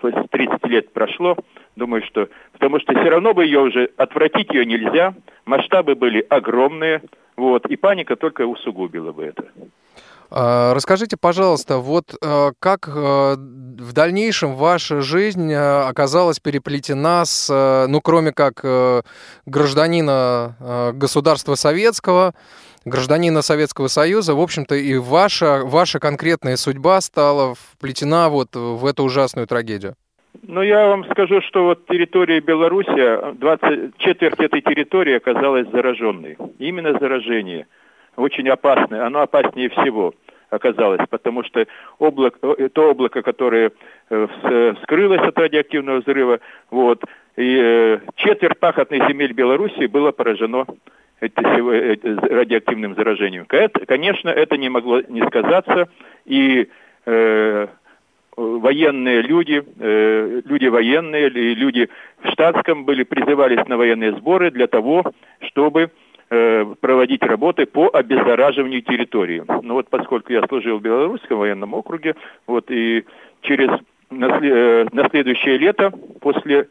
30 0.00 0.30
э, 0.62 0.68
лет 0.68 0.92
прошло, 0.92 1.36
думаю, 1.76 2.02
что... 2.04 2.28
Потому 2.52 2.80
что 2.80 2.92
все 2.92 3.10
равно 3.10 3.34
бы 3.34 3.44
ее 3.44 3.60
уже... 3.60 3.90
Отвратить 3.96 4.52
ее 4.52 4.64
нельзя, 4.66 5.14
масштабы 5.44 5.94
были 5.94 6.24
огромные, 6.28 7.02
вот, 7.36 7.66
и 7.66 7.76
паника 7.76 8.16
только 8.16 8.46
усугубила 8.46 9.12
бы 9.12 9.24
это. 9.24 9.44
А, 10.30 10.74
расскажите, 10.74 11.16
пожалуйста, 11.16 11.78
вот 11.78 12.16
э, 12.20 12.52
как 12.58 12.88
э, 12.88 12.92
в 12.92 13.92
дальнейшем 13.92 14.54
ваша 14.54 15.00
жизнь 15.00 15.52
э, 15.52 15.82
оказалась 15.82 16.40
переплетена 16.40 17.24
с, 17.24 17.86
ну, 17.88 18.00
кроме 18.00 18.32
как 18.32 18.64
гражданина 19.46 20.92
государства 20.94 21.54
советского, 21.54 22.34
гражданина 22.86 23.42
Советского 23.42 23.88
Союза, 23.88 24.34
в 24.34 24.40
общем-то, 24.40 24.74
и 24.74 24.96
ваша, 24.96 25.62
ваша 25.64 25.98
конкретная 25.98 26.56
судьба 26.56 27.02
стала 27.02 27.54
вплетена 27.54 28.30
вот 28.30 28.54
в 28.54 28.86
эту 28.86 29.02
ужасную 29.02 29.46
трагедию? 29.46 29.94
Ну, 30.42 30.62
я 30.62 30.88
вам 30.88 31.04
скажу, 31.10 31.40
что 31.42 31.64
вот 31.64 31.86
территория 31.86 32.40
Беларуси, 32.40 33.34
20, 33.36 33.98
четверть 33.98 34.40
этой 34.40 34.60
территории 34.62 35.16
оказалась 35.16 35.68
зараженной. 35.70 36.38
Именно 36.58 36.98
заражение– 36.98 37.66
очень 38.16 38.48
опасное, 38.48 39.06
оно 39.06 39.20
опаснее 39.20 39.68
всего 39.70 40.14
оказалось, 40.48 41.00
потому 41.10 41.42
что 41.44 41.66
облако, 41.98 42.68
то 42.72 42.90
облако, 42.90 43.22
которое 43.22 43.72
э, 44.10 44.74
скрылось 44.82 45.20
от 45.20 45.36
радиоактивного 45.38 46.00
взрыва, 46.00 46.40
вот, 46.70 47.04
и 47.36 47.58
э, 47.60 47.98
четверть 48.14 48.58
пахотных 48.58 49.08
земель 49.08 49.32
Беларуси 49.32 49.86
было 49.86 50.12
поражено 50.12 50.64
радиоактивным 51.20 52.94
заражением. 52.94 53.46
Конечно, 53.46 54.28
это 54.28 54.56
не 54.56 54.68
могло 54.68 55.00
не 55.00 55.26
сказаться, 55.26 55.88
и 56.24 56.68
э, 57.06 57.66
военные 58.36 59.22
люди, 59.22 59.64
э, 59.78 60.42
люди 60.44 60.66
военные, 60.66 61.28
люди 61.28 61.88
в 62.22 62.30
штатском 62.30 62.84
были 62.84 63.02
призывались 63.02 63.66
на 63.66 63.76
военные 63.76 64.12
сборы 64.12 64.50
для 64.50 64.66
того, 64.66 65.04
чтобы 65.40 65.90
Э, 66.28 66.74
проводить 66.80 67.22
работы 67.22 67.66
по 67.66 67.88
обеззараживанию 67.92 68.82
территории. 68.82 69.44
Ну 69.62 69.74
вот 69.74 69.88
поскольку 69.88 70.32
я 70.32 70.44
служил 70.48 70.78
в 70.78 70.82
Белорусском 70.82 71.38
военном 71.38 71.72
округе, 71.72 72.16
вот 72.48 72.68
и 72.68 73.04
через 73.42 73.70
на, 74.10 74.26
э, 74.42 74.86
на 74.90 75.08
следующее 75.08 75.56
лето, 75.56 75.92
после 76.20 76.66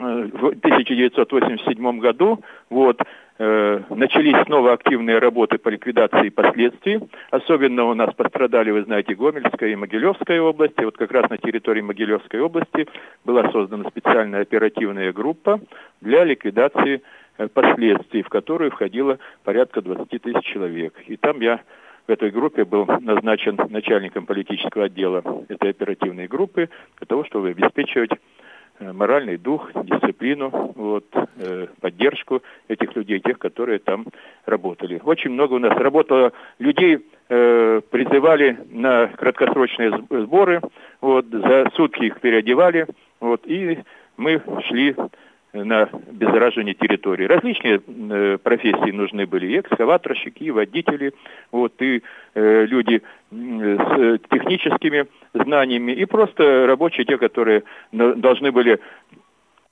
в 0.00 0.46
1987 0.48 1.98
году, 1.98 2.40
вот, 2.68 3.00
э, 3.38 3.80
начались 3.90 4.44
снова 4.46 4.72
активные 4.72 5.18
работы 5.18 5.58
по 5.58 5.68
ликвидации 5.68 6.28
последствий. 6.30 7.00
Особенно 7.30 7.84
у 7.84 7.94
нас 7.94 8.14
пострадали, 8.14 8.70
вы 8.70 8.84
знаете, 8.84 9.14
Гомельская 9.14 9.70
и 9.70 9.76
Могилевская 9.76 10.40
области. 10.40 10.82
Вот 10.82 10.96
как 10.96 11.12
раз 11.12 11.28
на 11.30 11.38
территории 11.38 11.82
Могилевской 11.82 12.40
области 12.40 12.86
была 13.24 13.50
создана 13.52 13.88
специальная 13.90 14.42
оперативная 14.42 15.12
группа 15.12 15.60
для 16.00 16.24
ликвидации 16.24 17.02
Э, 17.40 17.48
последствий, 17.48 18.22
в 18.22 18.28
которую 18.28 18.70
входило 18.70 19.18
порядка 19.44 19.80
20 19.80 20.20
тысяч 20.20 20.44
человек. 20.44 20.92
И 21.06 21.16
там 21.16 21.40
я 21.40 21.60
в 22.06 22.10
этой 22.10 22.30
группе 22.30 22.66
был 22.66 22.84
назначен 23.00 23.58
начальником 23.70 24.26
политического 24.26 24.84
отдела 24.84 25.22
этой 25.48 25.70
оперативной 25.70 26.26
группы 26.26 26.68
для 26.98 27.06
того, 27.06 27.24
чтобы 27.24 27.48
обеспечивать 27.48 28.10
э, 28.12 28.16
моральный 28.80 29.36
дух, 29.36 29.70
дисциплину, 29.84 30.72
вот, 30.74 31.06
э, 31.38 31.66
поддержку 31.80 32.42
этих 32.68 32.96
людей, 32.96 33.20
тех, 33.20 33.38
которые 33.38 33.78
там 33.78 34.06
работали. 34.46 35.00
Очень 35.04 35.30
много 35.30 35.54
у 35.54 35.58
нас 35.58 35.76
работало 35.76 36.32
людей, 36.58 37.06
э, 37.28 37.80
призывали 37.90 38.58
на 38.70 39.08
краткосрочные 39.08 40.04
сборы, 40.10 40.60
вот, 41.00 41.26
за 41.26 41.70
сутки 41.74 42.04
их 42.04 42.20
переодевали, 42.20 42.86
вот, 43.20 43.46
и 43.46 43.78
мы 44.16 44.42
шли 44.68 44.96
на 45.52 45.88
беззараживание 46.12 46.74
территории. 46.74 47.26
Различные 47.26 47.80
э, 47.86 48.38
профессии 48.42 48.90
нужны 48.90 49.26
были, 49.26 49.46
и 49.46 49.60
экскаваторщики, 49.60 50.44
и 50.44 50.50
водители, 50.50 51.12
вот, 51.50 51.80
и 51.82 52.02
э, 52.34 52.66
люди 52.66 53.02
с 53.30 54.18
техническими 54.30 55.06
знаниями, 55.34 55.92
и 55.92 56.04
просто 56.04 56.66
рабочие, 56.66 57.04
те, 57.04 57.18
которые 57.18 57.62
должны 57.92 58.52
были 58.52 58.80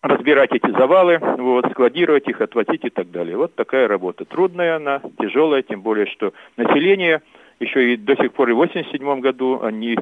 разбирать 0.02 0.52
эти 0.52 0.70
завалы, 0.70 1.18
вот, 1.18 1.66
складировать 1.70 2.28
их, 2.28 2.40
отвозить 2.40 2.84
и 2.84 2.90
так 2.90 3.10
далее. 3.10 3.36
Вот 3.36 3.54
такая 3.54 3.88
работа. 3.88 4.24
Трудная 4.24 4.76
она, 4.76 5.00
тяжелая, 5.20 5.62
тем 5.62 5.82
более, 5.82 6.06
что 6.06 6.32
население 6.56 7.22
еще 7.60 7.92
и 7.94 7.96
до 7.96 8.14
сих 8.16 8.32
пор 8.32 8.50
и 8.50 8.52
в 8.52 8.56
87 8.56 9.20
году 9.20 9.60
они 9.62 9.96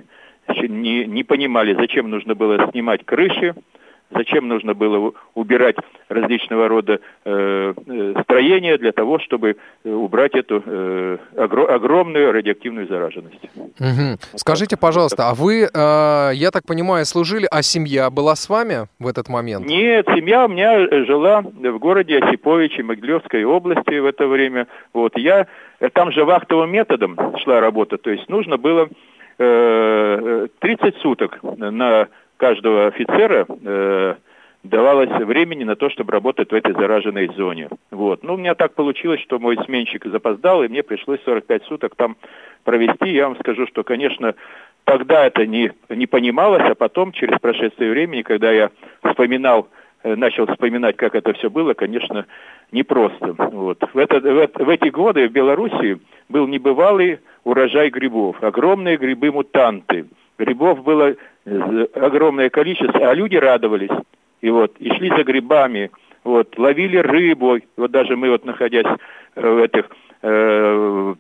не, 0.49 1.07
не 1.07 1.25
понимали, 1.25 1.75
зачем 1.75 2.11
нужно 2.11 2.35
было 2.35 2.71
снимать 2.71 3.05
крыши, 3.05 3.55
Зачем 4.11 4.47
нужно 4.47 4.75
было 4.75 5.13
убирать 5.35 5.77
различного 6.09 6.69
рода 6.69 7.01
э, 7.25 7.75
э, 7.87 8.15
строения 8.23 8.79
для 8.79 8.93
того, 8.93 9.19
чтобы 9.19 9.57
э, 9.85 9.91
убрать 9.91 10.35
эту 10.35 10.63
э, 10.65 11.19
огр- 11.35 11.67
огромную 11.67 12.31
радиоактивную 12.31 12.87
зараженность? 12.87 13.41
Угу. 13.57 14.19
Скажите, 14.37 14.77
пожалуйста, 14.77 15.29
а 15.29 15.35
вы, 15.35 15.63
э, 15.65 16.31
я 16.35 16.51
так 16.53 16.65
понимаю, 16.67 17.05
служили, 17.05 17.49
а 17.51 17.63
семья 17.63 18.11
была 18.11 18.37
с 18.37 18.49
вами 18.49 18.87
в 19.01 19.09
этот 19.09 19.29
момент? 19.29 19.67
Нет, 19.67 20.07
семья 20.15 20.45
у 20.45 20.49
меня 20.49 21.05
жила 21.05 21.41
в 21.41 21.79
городе 21.79 22.19
Осиповиче 22.19 22.85
Могилевской 22.85 23.43
области 23.45 23.99
в 23.99 24.07
это 24.07 24.29
время. 24.29 24.69
Вот 24.93 25.19
я 25.19 25.49
там 25.95 26.13
же 26.13 26.25
вахтовым 26.25 26.71
методом 26.71 27.19
шла 27.43 27.61
работа, 27.61 27.99
то 27.99 28.11
есть 28.11 28.29
нужно 28.29 28.57
было 28.57 28.89
э, 29.39 30.47
30 30.61 30.97
суток 30.99 31.41
на 31.43 32.09
каждого 32.37 32.87
офицера 32.87 33.47
э, 33.49 34.15
давалось 34.63 35.11
времени 35.11 35.65
на 35.65 35.77
то, 35.77 35.89
чтобы 35.91 36.13
работать 36.13 36.51
в 36.51 36.55
этой 36.55 36.73
зараженной 36.75 37.29
зоне. 37.37 37.69
Вот. 37.91 38.23
Ну, 38.23 38.35
у 38.35 38.37
меня 38.37 38.55
так 38.55 38.75
получилось, 38.75 39.21
что 39.21 39.39
мой 39.39 39.57
сменщик 39.65 40.05
запоздал, 40.07 40.63
и 40.63 40.69
мне 40.69 40.83
пришлось 40.83 41.21
45 41.25 41.65
суток 41.65 41.95
там 41.97 42.17
провести. 42.65 43.11
Я 43.11 43.29
вам 43.29 43.39
скажу, 43.39 43.67
что, 43.67 43.85
конечно, 43.85 44.35
тогда 44.85 45.27
это 45.27 45.47
не, 45.47 45.73
не 45.89 46.07
понималось, 46.07 46.65
а 46.65 46.75
потом, 46.75 47.13
через 47.13 47.39
прошествие 47.39 47.91
времени, 47.91 48.23
когда 48.23 48.51
я 48.51 48.71
вспоминал, 49.03 49.69
э, 50.03 50.15
начал 50.17 50.47
вспоминать, 50.47 50.97
как 50.97 51.15
это 51.15 51.33
все 51.35 51.49
было, 51.49 51.75
конечно, 51.75 52.27
непросто. 52.73 53.35
Вот. 53.39 53.83
В, 53.93 53.99
это, 53.99 54.21
в, 54.21 54.65
в 54.65 54.69
эти 54.69 54.89
годы 54.89 55.29
в 55.29 55.33
Белоруссии 55.33 56.01
был 56.29 56.47
небывалый 56.47 57.21
урожай 57.45 57.91
грибов, 57.91 58.43
огромные 58.43 58.97
грибы-мутанты. 58.97 60.07
Грибов 60.39 60.83
было 60.83 61.15
огромное 61.95 62.51
количество, 62.51 63.09
а 63.09 63.15
люди 63.15 63.37
радовались. 63.37 63.91
И 64.41 64.51
вот, 64.51 64.77
и 64.79 64.91
шли 64.95 65.09
за 65.11 65.25
грибами, 65.25 65.91
вот, 66.25 66.59
ловили 66.59 66.99
рыбу. 66.99 67.59
Вот 67.77 67.91
даже 67.91 68.17
мы 68.17 68.31
вот, 68.31 68.45
находясь 68.45 68.87
э, 69.35 69.49
в 69.49 69.63
этих, 69.63 69.89
э, 70.23 71.15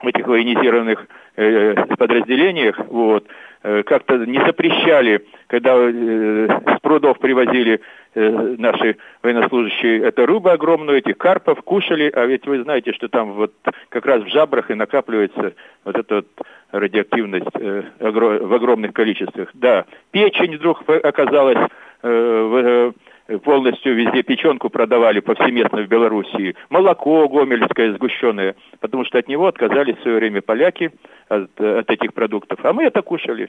в 0.00 0.06
этих 0.06 0.26
военизированных 0.26 1.06
э, 1.36 1.74
подразделениях, 1.96 2.78
вот, 2.88 3.26
э, 3.62 3.82
как-то 3.84 4.18
не 4.18 4.38
запрещали, 4.44 5.24
когда 5.46 5.76
э, 5.76 6.48
с 6.76 6.80
прудов 6.80 7.18
привозили 7.20 7.80
э, 8.14 8.56
наши 8.58 8.96
военнослужащие 9.22 10.02
эту 10.02 10.26
рыбу 10.26 10.50
огромную, 10.50 10.98
этих 10.98 11.16
карпов 11.16 11.62
кушали, 11.62 12.10
а 12.14 12.26
ведь 12.26 12.46
вы 12.46 12.62
знаете, 12.62 12.92
что 12.92 13.08
там 13.08 13.32
вот 13.32 13.52
как 13.88 14.04
раз 14.04 14.22
в 14.22 14.28
жабрах 14.28 14.70
и 14.70 14.74
накапливается 14.74 15.54
вот 15.84 15.96
эта 15.96 16.16
вот 16.16 16.26
радиоактивность 16.72 17.46
э, 17.54 17.82
в 18.00 18.54
огромных 18.54 18.92
количествах. 18.92 19.50
Да, 19.54 19.84
печень 20.10 20.56
вдруг 20.56 20.82
оказалась 20.88 21.58
э, 22.02 22.92
в, 23.28 23.38
полностью 23.38 23.94
везде 23.94 24.22
печенку 24.22 24.68
продавали 24.68 25.20
повсеместно 25.20 25.82
в 25.82 25.88
Белоруссии, 25.88 26.54
молоко 26.70 27.28
гомельское 27.28 27.94
сгущенное, 27.94 28.54
потому 28.80 29.04
что 29.04 29.18
от 29.18 29.28
него 29.28 29.46
отказались 29.46 29.96
в 29.96 30.02
свое 30.02 30.16
время 30.16 30.42
поляки 30.42 30.90
от, 31.28 31.60
от 31.60 31.90
этих 31.90 32.12
продуктов, 32.14 32.58
а 32.62 32.72
мы 32.72 32.84
это 32.84 33.02
кушали. 33.02 33.48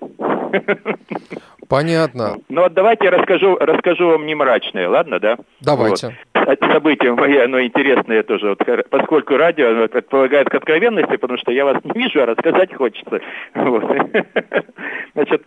Понятно. 1.68 2.38
Ну 2.50 2.62
вот 2.62 2.74
давайте 2.74 3.06
я 3.06 3.12
расскажу, 3.12 3.58
расскажу 3.60 4.10
вам 4.10 4.26
не 4.26 4.36
мрачное, 4.36 4.88
ладно, 4.88 5.20
да? 5.20 5.38
Давайте. 5.62 6.08
Вот. 6.08 6.33
Событие 6.72 7.14
мое, 7.14 7.46
оно 7.46 7.62
интересное 7.62 8.24
тоже, 8.24 8.50
вот, 8.50 8.90
поскольку 8.90 9.38
радио 9.38 9.88
предполагает 9.88 10.50
к 10.50 10.56
откровенности, 10.56 11.18
потому 11.18 11.38
что 11.40 11.52
я 11.52 11.66
вас 11.66 11.78
не 11.84 11.92
вижу, 12.04 12.22
а 12.22 12.26
рассказать 12.26 12.74
хочется. 12.74 13.22
Вот. 13.54 13.84
Значит, 15.14 15.44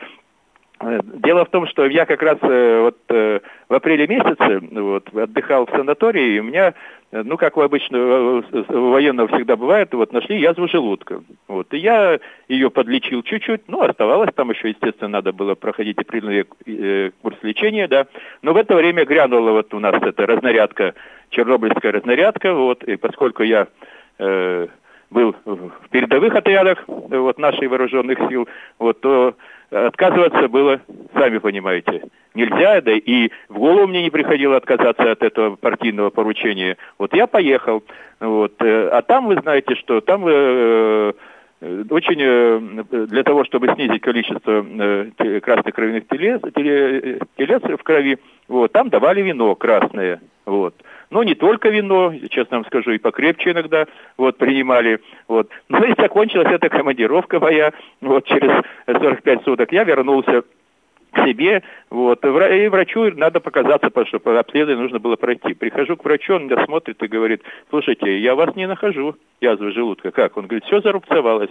Э, 0.80 1.00
дело 1.02 1.44
в 1.44 1.50
том, 1.50 1.66
что 1.66 1.86
я 1.86 2.04
как 2.04 2.22
раз 2.22 2.38
э, 2.42 2.80
вот 2.80 2.98
э, 3.08 3.40
в 3.68 3.74
апреле 3.74 4.06
месяце 4.06 4.60
вот, 4.72 5.08
отдыхал 5.14 5.66
в 5.66 5.70
санатории, 5.70 6.34
и 6.34 6.40
у 6.40 6.44
меня, 6.44 6.74
ну, 7.24 7.36
как 7.36 7.56
обычно 7.56 7.98
у 7.98 8.90
военного 8.90 9.28
всегда 9.28 9.56
бывает, 9.56 9.92
вот 9.94 10.12
нашли 10.12 10.40
язву 10.40 10.68
желудка. 10.68 11.22
Вот, 11.48 11.72
и 11.72 11.78
я 11.78 12.18
ее 12.48 12.70
подлечил 12.70 13.22
чуть-чуть, 13.22 13.62
ну, 13.68 13.82
оставалось 13.82 14.30
там 14.34 14.50
еще, 14.50 14.70
естественно, 14.70 15.08
надо 15.08 15.32
было 15.32 15.54
проходить 15.54 15.98
определенный 15.98 16.46
э, 16.66 17.10
курс 17.22 17.36
лечения, 17.42 17.88
да. 17.88 18.06
Но 18.42 18.52
в 18.52 18.56
это 18.56 18.74
время 18.74 19.04
грянула 19.04 19.52
вот 19.52 19.72
у 19.74 19.78
нас 19.78 19.94
эта 20.02 20.26
разнарядка, 20.26 20.94
чернобыльская 21.30 21.92
разнарядка, 21.92 22.54
вот, 22.54 22.84
и 22.84 22.96
поскольку 22.96 23.42
я 23.42 23.68
э, 24.18 24.68
был 25.10 25.34
в 25.44 25.88
передовых 25.90 26.34
отрядах 26.34 26.84
вот, 26.86 27.38
наших 27.38 27.70
вооруженных 27.70 28.18
сил, 28.28 28.48
вот, 28.78 29.00
то 29.00 29.34
отказываться 29.70 30.48
было, 30.48 30.80
сами 31.14 31.38
понимаете, 31.38 32.02
нельзя, 32.34 32.80
да 32.80 32.92
и 32.92 33.30
в 33.48 33.58
голову 33.58 33.88
мне 33.88 34.02
не 34.02 34.10
приходило 34.10 34.56
отказаться 34.56 35.10
от 35.10 35.22
этого 35.22 35.56
партийного 35.56 36.10
поручения. 36.10 36.76
Вот 36.98 37.14
я 37.14 37.26
поехал, 37.26 37.82
вот, 38.20 38.54
э, 38.60 38.88
а 38.88 39.02
там 39.02 39.26
вы 39.26 39.36
знаете, 39.40 39.74
что 39.74 40.00
там 40.00 40.24
э, 40.26 41.12
э, 41.60 41.84
очень 41.90 43.06
для 43.06 43.22
того, 43.22 43.44
чтобы 43.44 43.68
снизить 43.74 44.02
количество 44.02 44.64
красных 45.40 45.74
кровяных 45.74 46.06
телец, 46.08 46.40
телец 46.54 47.62
в 47.62 47.82
крови, 47.82 48.18
вот, 48.48 48.72
там 48.72 48.88
давали 48.88 49.22
вино 49.22 49.54
красное, 49.54 50.20
вот. 50.44 50.74
Но 51.16 51.22
не 51.22 51.34
только 51.34 51.70
вино, 51.70 52.12
честно 52.28 52.58
вам 52.58 52.66
скажу, 52.66 52.90
и 52.90 52.98
покрепче 52.98 53.52
иногда 53.52 53.86
вот, 54.18 54.36
принимали. 54.36 55.00
Вот. 55.28 55.48
Ну 55.70 55.82
и 55.82 55.94
закончилась 55.98 56.52
эта 56.52 56.68
командировка 56.68 57.40
моя 57.40 57.72
вот, 58.02 58.26
через 58.26 58.62
45 58.86 59.44
суток. 59.44 59.72
Я 59.72 59.84
вернулся 59.84 60.42
к 61.12 61.26
себе, 61.26 61.62
вот, 61.88 62.22
и 62.22 62.68
врачу 62.68 63.10
надо 63.16 63.40
показаться, 63.40 63.86
потому 63.86 64.06
что 64.08 64.18
по 64.18 64.38
обследованию 64.38 64.82
нужно 64.82 64.98
было 64.98 65.16
пройти. 65.16 65.54
Прихожу 65.54 65.96
к 65.96 66.04
врачу, 66.04 66.34
он 66.34 66.48
меня 66.48 66.62
смотрит 66.66 67.02
и 67.02 67.06
говорит, 67.06 67.42
слушайте, 67.70 68.18
я 68.18 68.34
вас 68.34 68.54
не 68.54 68.68
нахожу, 68.68 69.16
язвы 69.40 69.72
желудка. 69.72 70.10
Как? 70.10 70.36
Он 70.36 70.44
говорит, 70.44 70.66
все 70.66 70.82
зарубцевалось. 70.82 71.50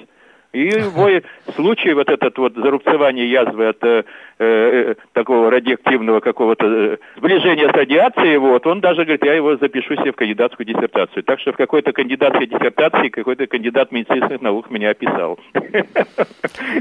И 0.54 0.72
мой 0.96 1.24
случай, 1.56 1.94
вот 1.94 2.10
этот 2.10 2.38
вот 2.38 2.54
зарубцевание 2.56 3.30
язвы 3.30 3.68
от 3.68 3.84
э, 3.84 4.04
э, 4.40 4.96
такого 5.14 5.52
радиоактивного 5.52 6.22
какого-то 6.22 6.66
э, 6.66 6.98
сближения 7.18 7.70
с 7.70 7.74
радиацией, 7.74 8.38
вот, 8.38 8.66
он 8.66 8.80
даже 8.80 9.04
говорит, 9.04 9.26
я 9.26 9.34
его 9.34 9.58
запишу 9.58 9.96
себе 9.96 10.12
в 10.12 10.16
кандидатскую 10.16 10.66
диссертацию. 10.66 11.24
Так 11.24 11.40
что 11.40 11.52
в 11.52 11.58
какой-то 11.58 11.92
кандидатской 11.92 12.48
диссертации 12.48 13.10
какой-то 13.10 13.48
кандидат 13.48 13.92
медицинских 13.92 14.42
наук 14.42 14.70
меня 14.70 14.92
описал. 14.92 15.40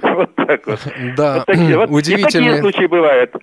Вот 0.02 0.34
так 0.34 0.66
вот. 0.66 0.80
Да, 1.16 1.44
удивительно. 1.88 2.26
такие 2.26 2.56
случаи 2.58 2.86
бывают. 2.86 3.34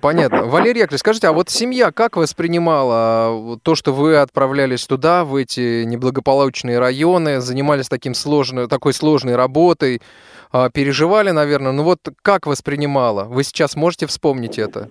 Понятно. 0.00 0.44
Валерий 0.44 0.80
Яковлевич, 0.80 1.00
скажите, 1.00 1.28
а 1.28 1.32
вот 1.32 1.48
семья 1.48 1.90
как 1.92 2.16
воспринимала 2.16 3.58
то, 3.62 3.74
что 3.74 3.92
вы 3.92 4.16
отправлялись 4.16 4.86
туда, 4.86 5.24
в 5.24 5.34
эти 5.36 5.84
неблагополучные 5.84 6.78
районы, 6.78 7.40
занимались 7.40 7.88
таким 7.88 8.14
сложной, 8.14 8.68
такой 8.68 8.92
сложной 8.92 9.36
работой, 9.36 10.00
а, 10.52 10.70
переживали, 10.70 11.30
наверное, 11.30 11.72
ну 11.72 11.82
вот 11.82 11.98
как 12.22 12.46
воспринимала? 12.46 13.24
Вы 13.24 13.44
сейчас 13.44 13.76
можете 13.76 14.06
вспомнить 14.06 14.58
это? 14.58 14.90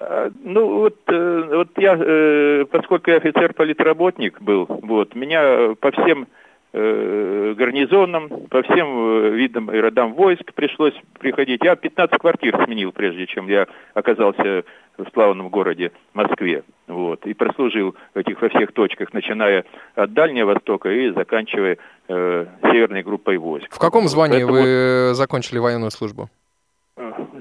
А, 0.00 0.30
ну 0.42 0.78
вот, 0.78 0.96
э, 1.08 1.42
вот 1.52 1.68
я, 1.76 1.96
э, 1.96 2.64
поскольку 2.70 3.10
я 3.10 3.18
офицер-политработник 3.18 4.40
был, 4.40 4.66
вот, 4.68 5.14
меня 5.14 5.74
по 5.80 5.90
всем 5.92 6.26
э, 6.72 7.54
гарнизонам, 7.56 8.28
по 8.48 8.62
всем 8.62 8.88
э, 8.88 9.30
видам 9.30 9.70
и 9.70 9.78
родам 9.78 10.14
войск 10.14 10.52
пришлось 10.54 10.94
приходить. 11.18 11.62
Я 11.62 11.76
15 11.76 12.18
квартир 12.18 12.62
сменил, 12.64 12.92
прежде 12.92 13.26
чем 13.26 13.48
я 13.48 13.66
оказался 13.94 14.64
в 14.96 15.10
славном 15.12 15.48
городе 15.48 15.92
Москве. 16.14 16.62
Вот, 16.86 17.24
и 17.26 17.34
прослужил 17.34 17.94
этих 18.14 18.40
во 18.42 18.48
всех 18.48 18.72
точках, 18.72 19.12
начиная 19.12 19.64
от 19.94 20.12
Дальнего 20.12 20.54
Востока 20.54 20.90
и 20.90 21.10
заканчивая 21.10 21.78
э, 22.08 22.46
северной 22.62 23.02
группой 23.02 23.38
войск. 23.38 23.72
В 23.72 23.78
каком 23.78 24.08
звании 24.08 24.44
Поэтому... 24.44 24.52
вы 24.52 25.14
закончили 25.14 25.58
военную 25.58 25.90
службу? 25.90 26.28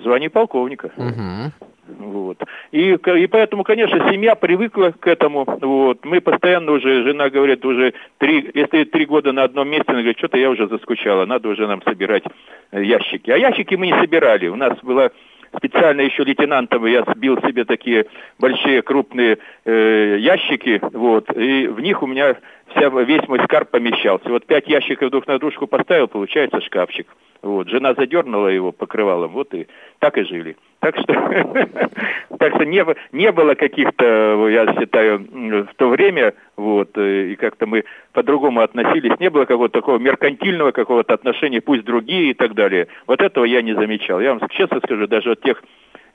Звание 0.03 0.29
полковника. 0.29 0.91
Угу. 0.95 1.69
Вот. 1.97 2.43
И, 2.71 2.93
и 2.93 3.27
поэтому, 3.27 3.63
конечно, 3.63 4.11
семья 4.11 4.35
привыкла 4.35 4.93
к 4.97 5.07
этому. 5.07 5.45
Вот. 5.45 6.05
Мы 6.05 6.21
постоянно 6.21 6.71
уже, 6.71 7.03
жена 7.03 7.29
говорит, 7.29 7.65
уже 7.65 7.93
три, 8.17 8.49
если 8.53 8.83
три 8.83 9.05
года 9.05 9.31
на 9.31 9.43
одном 9.43 9.69
месте, 9.69 9.85
она 9.87 9.99
говорит, 9.99 10.17
что-то 10.17 10.37
я 10.37 10.49
уже 10.49 10.67
заскучала, 10.67 11.25
надо 11.25 11.49
уже 11.49 11.67
нам 11.67 11.81
собирать 11.83 12.23
э, 12.71 12.83
ящики. 12.83 13.31
А 13.31 13.37
ящики 13.37 13.75
мы 13.75 13.87
не 13.87 13.99
собирали. 13.99 14.47
У 14.47 14.55
нас 14.55 14.77
была 14.81 15.09
специально 15.57 16.01
еще 16.01 16.23
лейтенантом 16.23 16.85
я 16.85 17.03
сбил 17.03 17.37
себе 17.41 17.65
такие 17.65 18.05
большие 18.37 18.81
крупные 18.81 19.39
э, 19.65 20.17
ящики, 20.19 20.79
вот, 20.93 21.35
и 21.35 21.67
в 21.67 21.79
них 21.79 22.03
у 22.03 22.07
меня 22.07 22.37
вся, 22.67 22.89
весь 22.89 23.27
мой 23.27 23.39
скарб 23.43 23.69
помещался. 23.69 24.29
Вот 24.29 24.45
пять 24.45 24.67
ящиков 24.67 25.09
друг 25.09 25.27
на 25.27 25.39
дружку 25.39 25.67
поставил, 25.67 26.07
получается 26.07 26.61
шкафчик. 26.61 27.07
Вот, 27.41 27.67
жена 27.69 27.93
задернула 27.93 28.47
его 28.47 28.71
покрывалом, 28.71 29.31
вот 29.31 29.53
и 29.53 29.67
так 29.99 30.17
и 30.17 30.23
жили. 30.23 30.55
Так 30.79 30.97
что, 30.97 31.13
так 32.39 32.55
что 32.55 32.65
не, 32.65 32.85
не 33.11 33.31
было 33.31 33.55
каких-то, 33.55 34.47
я 34.47 34.73
считаю, 34.75 35.19
в 35.65 35.75
то 35.75 35.89
время, 35.89 36.33
вот, 36.55 36.97
э, 36.97 37.31
и 37.31 37.35
как-то 37.35 37.65
мы 37.65 37.83
по-другому 38.13 38.61
относились, 38.61 39.19
не 39.19 39.29
было 39.29 39.45
какого-то 39.45 39.79
такого 39.79 39.97
меркантильного 39.97 40.71
какого-то 40.71 41.13
отношения, 41.13 41.59
пусть 41.59 41.83
другие 41.83 42.31
и 42.31 42.33
так 42.33 42.53
далее. 42.53 42.87
Вот 43.07 43.21
этого 43.21 43.43
я 43.43 43.61
не 43.61 43.73
замечал. 43.73 44.21
Я 44.21 44.33
вам 44.33 44.47
честно 44.49 44.79
скажу, 44.79 45.07
даже 45.07 45.31
от 45.31 45.41
тех 45.41 45.61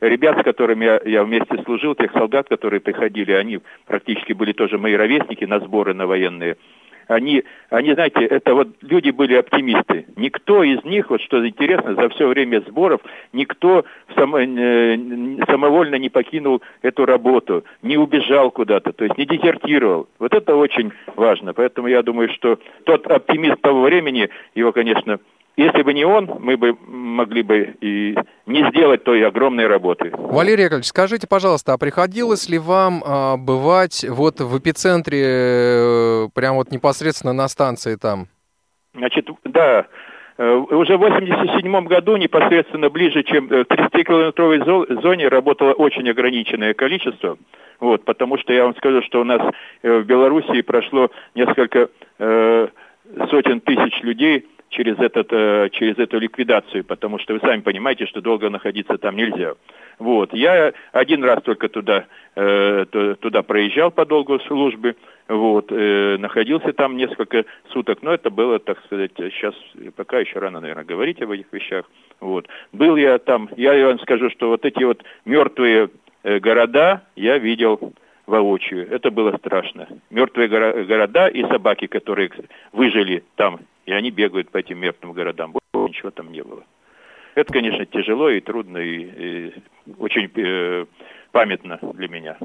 ребят, 0.00 0.40
с 0.40 0.42
которыми 0.42 0.84
я, 0.86 1.00
я 1.04 1.24
вместе 1.24 1.62
служил, 1.64 1.94
тех 1.94 2.12
солдат, 2.12 2.48
которые 2.48 2.80
приходили, 2.80 3.32
они 3.32 3.60
практически 3.86 4.32
были 4.32 4.52
тоже 4.52 4.78
мои 4.78 4.94
ровесники 4.94 5.44
на 5.44 5.60
сборы 5.60 5.92
на 5.92 6.06
военные 6.06 6.56
они, 7.08 7.44
они, 7.70 7.94
знаете, 7.94 8.24
это 8.24 8.54
вот 8.54 8.68
люди 8.82 9.10
были 9.10 9.34
оптимисты. 9.34 10.06
Никто 10.16 10.62
из 10.62 10.82
них, 10.84 11.10
вот 11.10 11.20
что 11.22 11.46
интересно, 11.46 11.94
за 11.94 12.08
все 12.10 12.26
время 12.26 12.60
сборов, 12.66 13.00
никто 13.32 13.84
само, 14.14 14.38
э, 14.38 14.96
самовольно 15.48 15.96
не 15.96 16.08
покинул 16.08 16.62
эту 16.82 17.06
работу, 17.06 17.64
не 17.82 17.96
убежал 17.96 18.50
куда-то, 18.50 18.92
то 18.92 19.04
есть 19.04 19.18
не 19.18 19.26
дезертировал. 19.26 20.08
Вот 20.18 20.34
это 20.34 20.56
очень 20.56 20.92
важно. 21.16 21.52
Поэтому 21.52 21.88
я 21.88 22.02
думаю, 22.02 22.28
что 22.30 22.58
тот 22.84 23.06
оптимист 23.06 23.60
того 23.60 23.82
времени, 23.82 24.30
его, 24.54 24.72
конечно, 24.72 25.18
если 25.56 25.82
бы 25.82 25.94
не 25.94 26.04
он, 26.04 26.30
мы 26.40 26.56
бы 26.56 26.76
могли 26.86 27.42
бы 27.42 27.76
и 27.80 28.16
не 28.46 28.68
сделать 28.70 29.04
той 29.04 29.24
огромной 29.26 29.66
работы. 29.66 30.10
Валерий 30.12 30.64
Яковлевич, 30.64 30.88
скажите, 30.88 31.26
пожалуйста, 31.28 31.74
а 31.74 31.78
приходилось 31.78 32.48
ли 32.48 32.58
вам 32.58 33.02
а, 33.06 33.36
бывать 33.36 34.04
вот 34.08 34.40
в 34.40 34.58
эпицентре, 34.58 35.22
э, 35.24 36.28
прямо 36.34 36.56
вот 36.56 36.72
непосредственно 36.72 37.32
на 37.32 37.48
станции 37.48 37.96
там? 37.96 38.26
Значит, 38.94 39.28
да, 39.44 39.86
э, 40.38 40.54
уже 40.54 40.96
в 40.96 41.00
87 41.00 41.84
году 41.86 42.16
непосредственно 42.16 42.90
ближе, 42.90 43.22
чем 43.22 43.46
э, 43.50 43.64
в 43.64 43.66
30-километровой 43.68 45.02
зоне 45.02 45.28
работало 45.28 45.72
очень 45.72 46.08
ограниченное 46.08 46.74
количество. 46.74 47.38
Вот, 47.78 48.04
потому 48.04 48.38
что 48.38 48.52
я 48.52 48.64
вам 48.64 48.74
скажу, 48.76 49.02
что 49.02 49.20
у 49.20 49.24
нас 49.24 49.40
в 49.82 50.02
Белоруссии 50.02 50.62
прошло 50.62 51.10
несколько 51.34 51.90
э, 52.18 52.68
сотен 53.30 53.60
тысяч 53.60 54.00
людей, 54.02 54.46
через, 54.74 54.98
этот, 54.98 55.28
э, 55.32 55.68
через 55.72 55.98
эту 55.98 56.18
ликвидацию, 56.18 56.84
потому 56.84 57.18
что 57.18 57.34
вы 57.34 57.40
сами 57.40 57.60
понимаете, 57.60 58.06
что 58.06 58.20
долго 58.20 58.50
находиться 58.50 58.98
там 58.98 59.16
нельзя. 59.16 59.54
Вот. 59.98 60.34
Я 60.34 60.72
один 60.92 61.22
раз 61.24 61.42
только 61.42 61.68
туда, 61.68 62.06
э, 62.34 62.84
туда 63.20 63.42
проезжал 63.42 63.90
по 63.90 64.04
долгу 64.04 64.40
службы, 64.40 64.96
вот, 65.28 65.66
э, 65.70 66.16
находился 66.18 66.72
там 66.72 66.96
несколько 66.96 67.44
суток, 67.72 68.02
но 68.02 68.12
это 68.12 68.30
было, 68.30 68.58
так 68.58 68.84
сказать, 68.84 69.12
сейчас 69.16 69.54
пока 69.96 70.18
еще 70.18 70.40
рано, 70.40 70.60
наверное, 70.60 70.84
говорить 70.84 71.22
об 71.22 71.30
этих 71.30 71.46
вещах. 71.52 71.84
Вот. 72.20 72.48
Был 72.72 72.96
я 72.96 73.18
там, 73.18 73.48
я 73.56 73.86
вам 73.86 74.00
скажу, 74.00 74.28
что 74.30 74.48
вот 74.48 74.64
эти 74.64 74.82
вот 74.82 75.02
мертвые 75.24 75.90
города 76.24 77.02
я 77.14 77.38
видел 77.38 77.92
воочию. 78.26 78.90
Это 78.90 79.10
было 79.10 79.36
страшно. 79.36 79.86
Мертвые 80.10 80.48
города 80.48 81.28
и 81.28 81.42
собаки, 81.42 81.86
которые 81.86 82.30
выжили 82.72 83.22
там 83.36 83.60
и 83.86 83.92
они 83.92 84.10
бегают 84.10 84.50
по 84.50 84.58
этим 84.58 84.78
мертвым 84.78 85.12
городам. 85.12 85.52
Больше 85.52 85.88
ничего 85.88 86.10
там 86.10 86.32
не 86.32 86.42
было. 86.42 86.64
Это, 87.34 87.52
конечно, 87.52 87.84
тяжело 87.86 88.30
и 88.30 88.40
трудно, 88.40 88.78
и, 88.78 89.48
и 89.48 89.54
очень 89.98 90.30
э, 90.36 90.86
памятно 91.32 91.80
для 91.94 92.06
меня. 92.06 92.38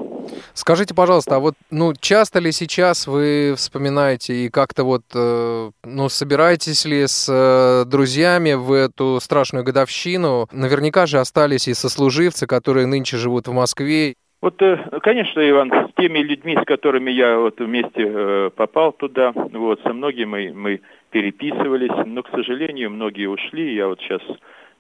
Скажите, 0.54 0.96
пожалуйста, 0.96 1.36
а 1.36 1.40
вот 1.40 1.54
ну 1.70 1.94
часто 2.00 2.40
ли 2.40 2.52
сейчас 2.52 3.06
вы 3.06 3.54
вспоминаете 3.56 4.34
и 4.34 4.50
как-то 4.50 4.84
вот 4.84 5.04
э, 5.14 5.72
ну 5.84 6.10
собираетесь 6.10 6.86
ли 6.86 7.06
с 7.06 7.28
э, 7.30 7.88
друзьями 7.88 8.54
в 8.54 8.72
эту 8.72 9.20
страшную 9.22 9.64
годовщину? 9.64 10.50
Наверняка 10.52 11.06
же 11.06 11.20
остались 11.20 11.68
и 11.68 11.76
сослуживцы, 11.76 12.48
которые 12.48 12.88
нынче 12.88 13.18
живут 13.18 13.48
в 13.48 13.54
Москве. 13.54 14.16
Вот, 14.42 14.62
э, 14.62 14.78
конечно, 15.02 15.48
Иван, 15.48 15.70
с 15.72 15.94
теми 15.96 16.20
людьми, 16.20 16.56
с 16.56 16.66
которыми 16.66 17.12
я 17.12 17.38
вот 17.38 17.60
вместе 17.60 18.06
э, 18.08 18.50
попал 18.56 18.94
туда, 18.94 19.34
вот, 19.36 19.82
со 19.82 19.92
многими 19.94 20.26
мы, 20.26 20.54
мы 20.54 20.82
переписывались, 21.12 22.06
но, 22.06 22.24
к 22.24 22.30
сожалению, 22.30 22.90
многие 22.90 23.28
ушли. 23.28 23.74
Я 23.76 23.88
вот 23.88 24.00
сейчас 24.00 24.22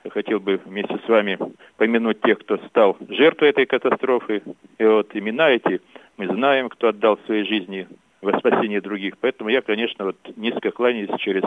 хотел 0.09 0.39
бы 0.39 0.61
вместе 0.65 0.97
с 1.05 1.09
вами 1.09 1.37
помянуть 1.75 2.21
тех, 2.21 2.39
кто 2.39 2.57
стал 2.69 2.95
жертвой 3.09 3.49
этой 3.49 3.65
катастрофы. 3.65 4.43
И 4.77 4.83
вот 4.85 5.09
имена 5.13 5.49
эти 5.49 5.81
мы 6.17 6.27
знаем, 6.27 6.69
кто 6.69 6.89
отдал 6.89 7.19
свои 7.25 7.43
жизни 7.43 7.87
во 8.21 8.37
спасение 8.39 8.79
других. 8.79 9.17
Поэтому 9.19 9.49
я, 9.49 9.61
конечно, 9.61 10.05
вот 10.05 10.17
низко 10.37 10.71
кланяюсь 10.71 11.19
через 11.19 11.43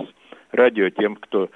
радио 0.50 0.90
тем, 0.90 1.16
кто 1.16 1.48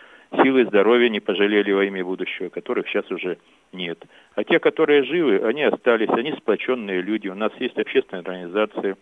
силы 0.43 0.65
здоровья 0.67 1.09
не 1.09 1.21
пожалели 1.21 1.73
во 1.73 1.85
имя 1.85 2.05
будущего, 2.05 2.49
которых 2.49 2.89
сейчас 2.89 3.11
уже 3.11 3.39
нет. 3.73 4.05
А 4.35 4.45
те, 4.45 4.59
которые 4.59 5.05
живы, 5.05 5.39
они 5.45 5.63
остались, 5.63 6.11
они 6.11 6.33
сплоченные 6.33 7.01
люди. 7.01 7.29
У 7.29 7.35
нас 7.35 7.53
есть 7.59 7.79
общественная 7.79 8.23
организация, 8.23 8.97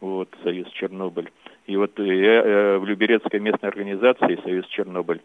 вот, 0.00 0.28
Союз 0.42 0.68
Чернобыль. 0.70 1.30
И 1.66 1.76
вот 1.76 1.98
я 1.98 2.42
э, 2.42 2.78
в 2.78 2.86
Люберецкой 2.86 3.40
местной 3.40 3.70
организации 3.70 4.38
Союз 4.42 4.66
Чернобыль, 4.66 5.20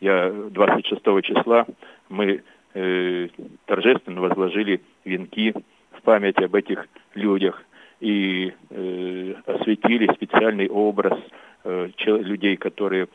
я 0.00 0.30
26 0.30 1.02
числа 1.22 1.66
мы 2.08 2.42
э, 2.74 3.28
торжественно 3.66 4.20
возложили 4.20 4.80
венки 5.04 5.54
в 5.92 6.02
память 6.02 6.38
об 6.38 6.54
этих 6.54 6.88
людях 7.14 7.62
и 8.00 8.52
э, 8.70 9.34
осветили 9.46 10.12
специальный 10.14 10.68
образ 10.68 11.18
э, 11.64 11.88
людей, 12.06 12.56
которые 12.56 13.04
э, 13.04 13.08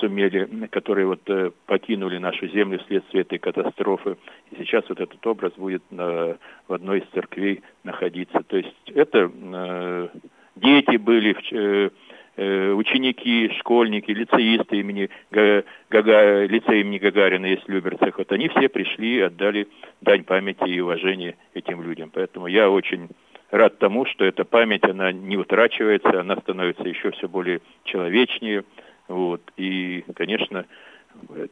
сумели, 0.00 0.66
которые 0.70 1.06
вот 1.06 1.20
э, 1.28 1.50
покинули 1.66 2.18
нашу 2.18 2.48
землю 2.48 2.80
вследствие 2.80 3.22
этой 3.22 3.38
катастрофы. 3.38 4.16
И 4.50 4.56
сейчас 4.56 4.84
вот 4.88 5.00
этот 5.00 5.24
образ 5.26 5.52
будет 5.56 5.82
на, 5.90 6.36
в 6.66 6.72
одной 6.72 6.98
из 6.98 7.04
церквей 7.14 7.62
находиться. 7.84 8.42
То 8.42 8.56
есть 8.56 8.74
это 8.86 9.30
э, 9.32 10.08
дети 10.56 10.96
были, 10.96 11.36
э, 11.52 11.90
э, 12.36 12.72
ученики, 12.72 13.50
школьники, 13.60 14.10
лицеисты 14.10 14.80
имени 14.80 15.10
Гага, 15.30 16.44
лицея 16.46 16.80
имени 16.80 16.98
Гагарина 16.98 17.46
есть 17.46 17.68
в. 17.68 18.18
Вот 18.18 18.32
они 18.32 18.48
все 18.48 18.68
пришли 18.68 19.20
отдали 19.20 19.68
дань 20.00 20.24
памяти 20.24 20.68
и 20.68 20.80
уважения 20.80 21.36
этим 21.54 21.82
людям. 21.82 22.10
Поэтому 22.12 22.48
я 22.48 22.68
очень 22.68 23.08
рад 23.52 23.78
тому, 23.78 24.06
что 24.06 24.24
эта 24.24 24.44
память, 24.44 24.82
она 24.84 25.12
не 25.12 25.36
утрачивается, 25.36 26.20
она 26.20 26.36
становится 26.36 26.88
еще 26.88 27.12
все 27.12 27.28
более 27.28 27.60
человечнее. 27.84 28.64
Вот. 29.08 29.42
И, 29.56 30.04
конечно, 30.14 30.64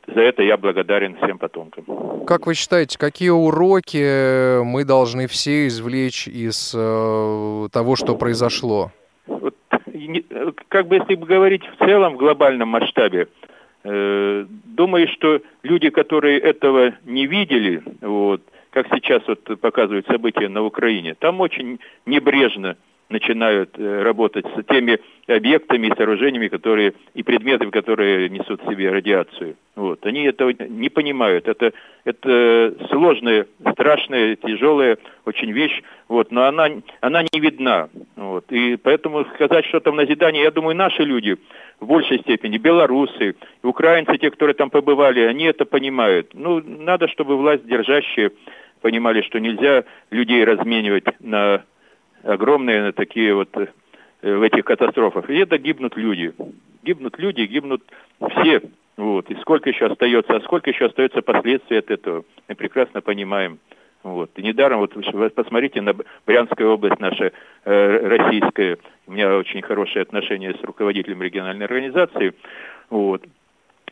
за 0.07 0.21
это 0.21 0.43
я 0.43 0.57
благодарен 0.57 1.17
всем 1.17 1.39
потомкам. 1.39 2.25
Как 2.27 2.47
вы 2.47 2.55
считаете, 2.55 2.99
какие 2.99 3.31
уроки 3.31 4.63
мы 4.63 4.85
должны 4.85 5.27
все 5.27 5.67
извлечь 5.67 6.27
из 6.29 6.75
э, 6.77 7.69
того, 7.73 7.97
что 7.97 8.17
произошло? 8.17 8.93
Вот, 9.27 9.55
как 10.69 10.89
бы 10.89 10.97
если 10.97 11.15
бы 11.15 11.27
говорить 11.27 11.63
в 11.65 11.85
целом, 11.85 12.15
в 12.15 12.19
глобальном 12.19 12.69
масштабе, 12.69 13.29
э, 13.85 14.47
думаю, 14.65 15.09
что 15.09 15.41
люди, 15.63 15.91
которые 15.91 16.39
этого 16.41 16.95
не 17.05 17.27
видели, 17.27 17.83
вот, 18.01 18.43
как 18.71 18.87
сейчас 18.95 19.23
вот 19.27 19.61
показывают 19.61 20.07
события 20.07 20.49
на 20.49 20.63
Украине, 20.63 21.15
там 21.15 21.41
очень 21.41 21.81
небрежно 22.07 22.77
начинают 23.11 23.79
э, 23.79 24.03
работать 24.03 24.47
с 24.47 24.65
теми 24.65 24.99
объектами 25.27 25.89
и 25.89 25.95
сооружениями, 25.95 26.49
которые 26.49 26.95
и 27.15 27.23
предметами, 27.23 27.71
которые 27.71 28.29
несут 28.29 28.63
в 28.63 28.71
себе 28.71 28.91
радиацию. 28.91 29.57
Вот. 29.77 30.05
Они 30.07 30.23
этого 30.23 30.51
не 30.51 30.89
понимают. 30.89 31.49
Это, 31.49 31.73
это 32.05 32.75
сложная, 32.91 33.47
страшная, 33.73 34.37
тяжелая 34.37 34.99
очень 35.25 35.53
вещь, 35.53 35.83
вот, 36.09 36.31
но 36.31 36.45
она, 36.45 36.69
она 37.01 37.23
не 37.23 37.41
видна. 37.41 37.89
Вот. 38.17 38.51
И 38.51 38.77
поэтому 38.77 39.25
сказать 39.35 39.67
что-то 39.67 39.91
в 39.93 39.95
назидание, 39.95 40.45
я 40.45 40.51
думаю, 40.51 40.77
наши 40.77 41.03
люди 41.03 41.37
в 41.81 41.87
большей 41.87 42.19
степени, 42.21 42.59
белорусы, 42.59 43.37
украинцы, 43.63 44.19
те, 44.19 44.31
которые 44.31 44.55
там 44.55 44.71
побывали, 44.71 45.21
они 45.21 45.45
это 45.45 45.65
понимают. 45.65 46.31
Ну, 46.35 46.63
надо, 46.63 47.09
чтобы 47.09 47.37
власть 47.37 47.67
держащие 47.67 48.33
понимали, 48.81 49.23
что 49.23 49.39
нельзя 49.41 49.85
людей 50.11 50.45
разменивать 50.45 51.05
на 51.21 51.65
огромные 52.23 52.93
такие 52.93 53.35
вот 53.35 53.49
э, 53.57 53.67
в 54.23 54.43
этих 54.43 54.65
катастрофах. 54.65 55.29
И 55.31 55.37
это 55.37 55.59
гибнут 55.59 55.97
люди. 55.97 56.33
Гибнут 56.83 57.19
люди, 57.19 57.43
гибнут 57.43 57.83
все. 58.31 58.63
Вот. 58.97 59.31
И 59.31 59.35
сколько 59.37 59.71
еще 59.71 59.87
остается, 59.87 60.37
а 60.37 60.41
сколько 60.41 60.71
еще 60.71 60.87
остается 60.87 61.23
последствий 61.23 61.79
от 61.79 61.91
этого, 61.91 62.25
мы 62.49 62.55
прекрасно 62.55 63.01
понимаем. 63.01 63.59
Вот. 64.03 64.31
И 64.37 64.43
недаром, 64.43 64.81
вот 64.81 64.95
вы 64.95 65.31
посмотрите 65.31 65.81
на 65.81 65.95
Брянскую 66.27 66.71
область 66.71 67.01
наша 67.01 67.33
э, 67.65 68.07
российская, 68.07 68.79
у 69.07 69.13
меня 69.13 69.37
очень 69.37 69.61
хорошие 69.63 70.03
отношения 70.03 70.55
с 70.55 70.65
руководителем 70.65 71.23
региональной 71.23 71.67
организации, 71.67 72.35
вот, 72.89 73.23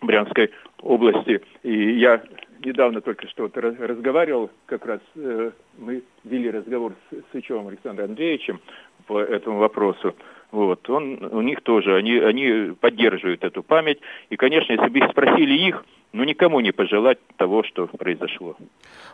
Брянской 0.00 0.50
области, 0.80 1.42
и 1.62 1.98
я 1.98 2.22
недавно 2.64 3.00
только 3.00 3.26
что 3.28 3.44
вот 3.44 3.56
разговаривал, 3.56 4.50
как 4.66 4.86
раз 4.86 5.00
э, 5.16 5.50
мы 5.78 6.02
вели 6.24 6.50
разговор 6.50 6.94
с 7.10 7.32
Сычевым 7.32 7.68
Александром 7.68 8.10
Андреевичем 8.10 8.60
по 9.06 9.20
этому 9.20 9.58
вопросу. 9.58 10.14
Вот, 10.50 10.88
он, 10.88 11.22
у 11.30 11.42
них 11.42 11.60
тоже, 11.62 11.94
они, 11.94 12.18
они 12.18 12.72
поддерживают 12.80 13.44
эту 13.44 13.62
память. 13.62 13.98
И, 14.30 14.36
конечно, 14.36 14.72
если 14.72 14.88
бы 14.88 15.06
спросили 15.10 15.54
их, 15.54 15.84
ну, 16.12 16.24
никому 16.24 16.60
не 16.60 16.72
пожелать 16.72 17.18
того, 17.36 17.62
что 17.64 17.86
произошло. 17.86 18.56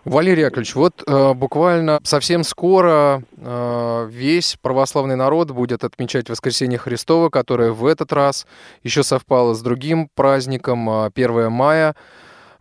Валерий 0.05 0.45
Яковлевич, 0.45 0.77
вот 0.77 1.03
э, 1.07 1.35
буквально 1.35 1.99
совсем 2.05 2.45
скоро 2.45 3.23
э, 3.37 4.07
весь 4.11 4.57
православный 4.63 5.17
народ 5.17 5.51
будет 5.51 5.83
отмечать 5.83 6.31
Воскресенье 6.31 6.79
Христова, 6.79 7.31
которое 7.31 7.73
в 7.73 7.85
этот 7.85 8.13
раз 8.13 8.47
еще 8.85 9.03
совпало 9.03 9.55
с 9.55 9.63
другим 9.63 10.09
праздником, 10.15 10.89
э, 10.89 11.11
1 11.13 11.51
мая. 11.51 11.97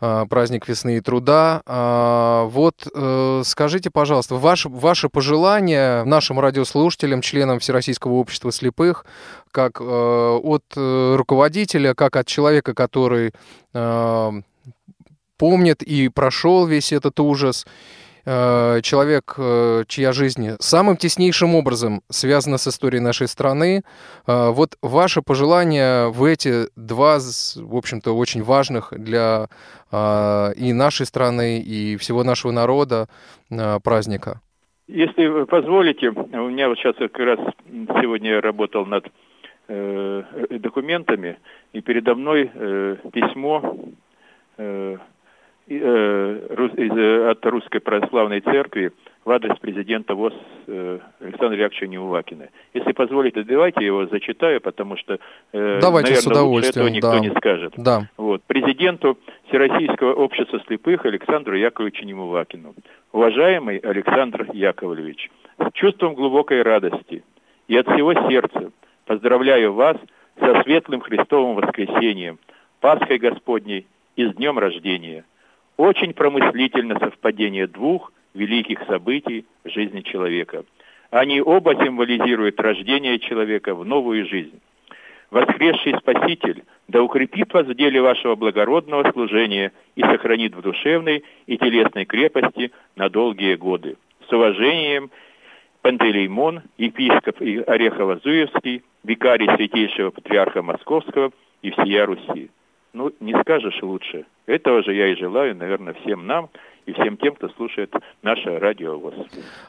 А, 0.06 0.26
праздник 0.26 0.68
весны 0.68 0.98
и 0.98 1.00
труда. 1.00 1.62
А, 1.66 2.44
вот 2.48 2.86
э, 2.94 3.42
скажите, 3.46 3.90
пожалуйста, 3.90 4.36
ваше, 4.36 4.68
ваше 4.68 5.08
пожелание 5.08 6.04
нашим 6.04 6.42
радиослушателям, 6.42 7.22
членам 7.22 7.60
Всероссийского 7.60 8.16
общества 8.16 8.52
слепых, 8.52 9.06
как 9.52 9.80
э, 9.80 9.84
от 9.86 10.66
э, 10.76 11.16
руководителя, 11.16 11.94
как 11.94 12.18
от 12.18 12.28
человека, 12.28 12.74
который 12.74 13.32
помнит 15.38 15.82
и 15.82 16.10
прошел 16.10 16.68
весь 16.68 16.92
этот 16.92 17.20
ужас, 17.20 17.66
человек, 18.26 19.36
э, 19.38 19.84
чья 19.88 20.14
жизнь 20.14 20.52
самым 20.60 20.98
теснейшим 20.98 21.56
образом 21.56 22.02
связана 22.10 22.58
с 22.58 22.68
историей 22.68 23.02
нашей 23.02 23.28
страны. 23.28 23.82
Э, 24.28 24.50
вот 24.52 24.78
ваше 24.82 25.22
пожелание 25.22 26.10
в 26.10 26.24
эти 26.24 26.70
два, 26.78 27.20
в 27.20 27.76
общем-то, 27.76 28.16
очень 28.16 28.44
важных 28.44 28.94
для 28.96 29.48
и 29.96 30.74
нашей 30.74 31.06
страны, 31.06 31.60
и 31.60 31.98
всего 31.98 32.24
нашего 32.24 32.52
народа 32.52 33.08
праздника. 33.84 34.42
Если 34.88 35.28
вы 35.28 35.46
позволите, 35.46 36.10
у 36.10 36.50
меня 36.50 36.68
вот 36.68 36.80
сейчас 36.80 36.96
как 36.96 37.20
раз 37.20 37.40
сегодня 38.02 38.32
я 38.32 38.42
работал 38.42 38.88
над 38.88 39.06
э, 39.68 40.24
документами, 40.50 41.38
и 41.74 41.82
передо 41.82 42.16
мной 42.16 42.50
э, 42.54 42.96
письмо 43.12 43.78
э, 45.68 46.34
Э, 46.94 47.30
от 47.32 47.46
Русской 47.46 47.80
Православной 47.80 48.42
Церкви 48.42 48.92
в 49.24 49.32
адрес 49.32 49.58
президента 49.60 50.16
ВОЗ 50.16 50.34
э, 50.68 51.00
Александра 51.22 51.58
Яковлевича 51.58 51.88
Неувакина. 51.88 52.50
Если 52.74 52.92
позволите, 52.92 53.44
давайте 53.44 53.86
его 53.86 54.06
зачитаю, 54.08 54.60
потому 54.60 54.98
что, 54.98 55.20
давайте, 55.54 56.12
наверное, 56.12 56.16
с 56.16 56.28
удовольствием, 56.28 56.86
этого 56.86 56.94
никто 56.94 57.12
да. 57.12 57.20
не 57.20 57.30
скажет. 57.32 57.74
Да. 57.78 58.10
Вот. 58.18 58.44
Президенту 58.44 59.18
Всероссийского 59.48 60.14
общества 60.14 60.60
слепых 60.68 61.06
Александру 61.06 61.56
Яковлевичу 61.56 62.06
Немувакину. 62.06 62.76
Уважаемый 63.12 63.78
Александр 63.78 64.48
Яковлевич, 64.52 65.32
с 65.60 65.72
чувством 65.74 66.16
глубокой 66.16 66.62
радости 66.62 67.24
и 67.68 67.78
от 67.78 67.88
всего 67.88 68.14
сердца 68.30 68.72
поздравляю 69.06 69.74
вас 69.74 69.98
со 70.40 70.62
светлым 70.64 71.02
Христовым 71.02 71.56
воскресением, 71.56 72.40
Пасхой 72.82 73.18
Господней 73.18 73.88
и 74.18 74.26
с 74.26 74.34
днем 74.36 74.60
рождения– 74.60 75.24
очень 75.78 76.14
промыслительно 76.14 77.00
совпадение 77.00 77.68
двух 77.68 78.12
великих 78.34 78.82
событий 78.88 79.46
в 79.64 79.70
жизни 79.70 80.02
человека. 80.02 80.64
Они 81.12 81.42
оба 81.42 81.76
символизируют 81.76 82.60
рождение 82.60 83.20
человека 83.20 83.76
в 83.76 83.86
новую 83.86 84.26
жизнь. 84.28 84.60
Воскресший 85.30 85.98
Спаситель 85.98 86.64
да 86.88 87.02
укрепит 87.02 87.54
вас 87.54 87.66
в 87.66 87.74
деле 87.74 88.02
вашего 88.02 88.36
благородного 88.36 89.12
служения 89.12 89.72
и 89.96 90.02
сохранит 90.02 90.56
в 90.56 90.62
душевной 90.62 91.24
и 91.48 91.58
телесной 91.58 92.06
крепости 92.06 92.72
на 92.96 93.10
долгие 93.10 93.56
годы. 93.56 93.98
С 94.28 94.32
уважением, 94.32 95.10
Пантелеймон, 95.82 96.62
епископ 96.78 97.42
Орехово-Зуевский, 97.42 98.84
викарий 99.04 99.50
Святейшего 99.56 100.12
Патриарха 100.12 100.62
Московского 100.62 101.32
и 101.62 101.72
всея 101.72 102.06
Руси. 102.06 102.50
Ну, 102.94 103.12
не 103.20 103.34
скажешь 103.42 103.82
лучше. 103.82 104.26
Этого 104.46 104.84
же 104.84 104.94
я 104.94 105.08
и 105.08 105.16
желаю, 105.16 105.56
наверное, 105.56 105.94
всем 105.94 106.26
нам– 106.28 106.50
и 106.86 106.94
всем 106.94 107.18
тем, 107.18 107.36
кто 107.36 107.50
слушает 107.50 107.94
наше 108.22 108.60
радио 108.60 108.98
ВОЗ. 108.98 109.14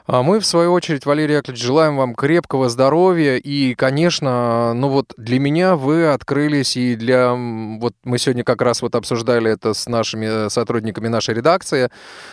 А 0.07 0.23
мы, 0.23 0.41
в 0.41 0.47
свою 0.47 0.73
очередь, 0.73 1.07
Валерий 1.07 1.37
Яковлевич, 1.37 1.63
желаем 1.63 1.97
вам 1.97 2.15
крепкого 2.15 2.69
здоровья. 2.69 3.37
И, 3.37 3.75
конечно, 3.75 4.75
ну 4.75 4.89
вот 4.89 5.13
для 5.17 5.39
меня 5.39 5.77
вы 5.77 6.07
открылись, 6.07 6.77
и 6.77 6.97
для... 6.97 7.35
Вот 7.35 7.95
мы 8.05 8.19
сегодня 8.19 8.43
как 8.43 8.63
раз 8.63 8.83
вот 8.83 8.95
обсуждали 8.95 9.53
это 9.53 9.75
с 9.75 9.89
нашими 9.89 10.49
сотрудниками 10.49 11.09
нашей 11.09 11.35
редакции, 11.35 11.91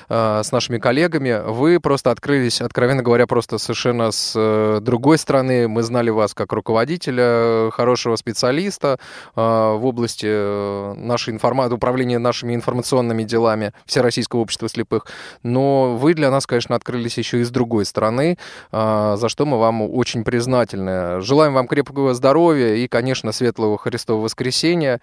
а, 0.10 0.42
с 0.44 0.52
нашими 0.52 0.80
коллегами. 0.80 1.42
Вы 1.46 1.80
просто 1.80 2.12
открылись, 2.12 2.62
откровенно 2.62 3.04
говоря, 3.04 3.28
просто 3.28 3.58
совершенно 3.58 4.12
с 4.12 4.34
э, 4.36 4.80
другой 4.82 5.18
стороны. 5.18 5.68
Мы 5.68 5.84
знали 5.84 6.10
вас 6.10 6.34
как 6.34 6.52
руководителя, 6.54 7.70
хорошего 7.72 8.16
специалиста 8.16 8.98
а, 9.36 9.76
в 9.76 9.86
области 9.86 10.28
э, 10.28 10.94
нашей 10.96 11.34
информации, 11.34 11.76
управления 11.76 12.18
нашими 12.18 12.56
информационными 12.56 13.24
делами 13.24 13.74
Всероссийского 13.86 14.42
общества 14.42 14.68
слепых. 14.72 15.06
Но 15.44 15.96
вы 15.96 16.14
для 16.14 16.32
нас, 16.32 16.48
конечно, 16.48 16.76
открылись 16.76 17.18
еще 17.18 17.40
и 17.40 17.44
с 17.44 17.52
другой 17.52 17.86
стороны, 17.86 18.38
а, 18.72 19.16
за 19.18 19.30
что 19.30 19.46
мы 19.46 19.60
вам 19.60 19.82
очень 19.82 20.24
признательны. 20.24 21.22
Желаем 21.22 21.54
вам 21.54 21.68
крепкого 21.68 22.14
здоровья 22.14 22.74
и, 22.76 22.88
конечно, 22.88 23.32
светлого 23.32 23.78
Христового 23.78 24.24
воскресения, 24.24 25.02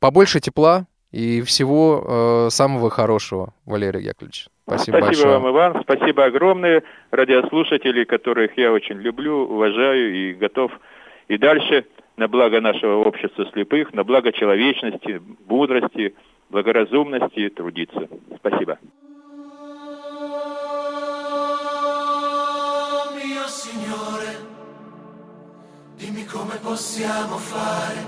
побольше 0.00 0.40
тепла 0.40 0.86
и 1.12 1.42
всего 1.42 2.46
э, 2.46 2.50
самого 2.50 2.90
хорошего, 2.90 3.52
Валерий 3.66 4.02
Яковлевич. 4.02 4.46
Спасибо, 4.66 4.96
спасибо 4.96 5.06
большое. 5.06 5.38
вам, 5.38 5.50
Иван. 5.50 5.82
Спасибо 5.82 6.24
огромное 6.24 6.82
радиослушателей, 7.10 8.04
которых 8.04 8.56
я 8.56 8.72
очень 8.72 8.96
люблю, 8.96 9.46
уважаю 9.48 10.14
и 10.14 10.32
готов 10.34 10.72
и 11.28 11.36
дальше 11.36 11.84
на 12.16 12.28
благо 12.28 12.60
нашего 12.60 13.04
общества 13.04 13.46
слепых, 13.52 13.92
на 13.92 14.04
благо 14.04 14.32
человечности, 14.32 15.20
мудрости, 15.46 16.14
благоразумности 16.51 17.49
трудиться. 17.49 18.07
Спасибо. 18.37 18.77
Dimmi 25.97 26.25
come 26.25 26.55
possiamo 26.61 27.37
fare 27.37 28.07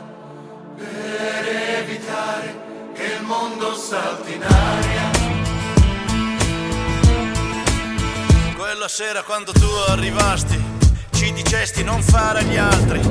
per 0.76 1.48
evitare 1.80 2.56
che 2.94 3.04
il 3.04 3.24
mondo 3.26 3.74
salti 3.74 4.36
in 4.36 4.44
aria. 4.44 5.10
Quella 8.56 8.88
sera 8.88 9.24
quando 9.24 9.52
tu 9.54 9.66
arrivasti 9.88 10.58
ci 11.12 11.34
dicesti 11.34 11.84
non 11.84 12.02
fare 12.02 12.40
agli 12.40 12.58
altri 12.58 13.02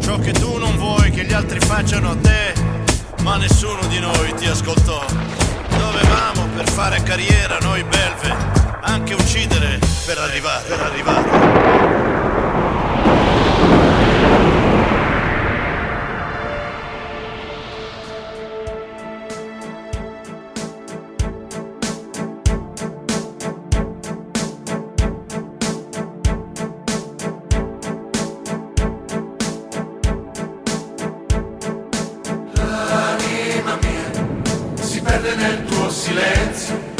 ciò 0.00 0.18
che 0.18 0.32
tu 0.32 0.58
non 0.58 0.76
vuoi 0.76 1.10
che 1.10 1.24
gli 1.24 1.32
altri 1.32 1.58
facciano 1.60 2.10
a 2.10 2.16
te 2.16 2.52
ma 3.21 3.37
nessuno 3.37 3.85
di 3.87 3.99
noi 3.99 4.33
ti 4.35 4.47
ascoltò. 4.47 5.05
Dovevamo 5.77 6.47
per 6.55 6.69
fare 6.69 7.01
carriera 7.03 7.57
noi 7.61 7.83
belve 7.83 8.35
anche 8.81 9.13
uccidere 9.13 9.79
per 10.05 10.17
arrivare, 10.17 10.67
per 10.67 10.79
arrivare. 10.79 11.90
nel 35.41 35.65
tuo 35.65 35.89
silenzio. 35.89 36.90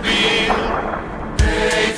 well-being. 0.00 1.97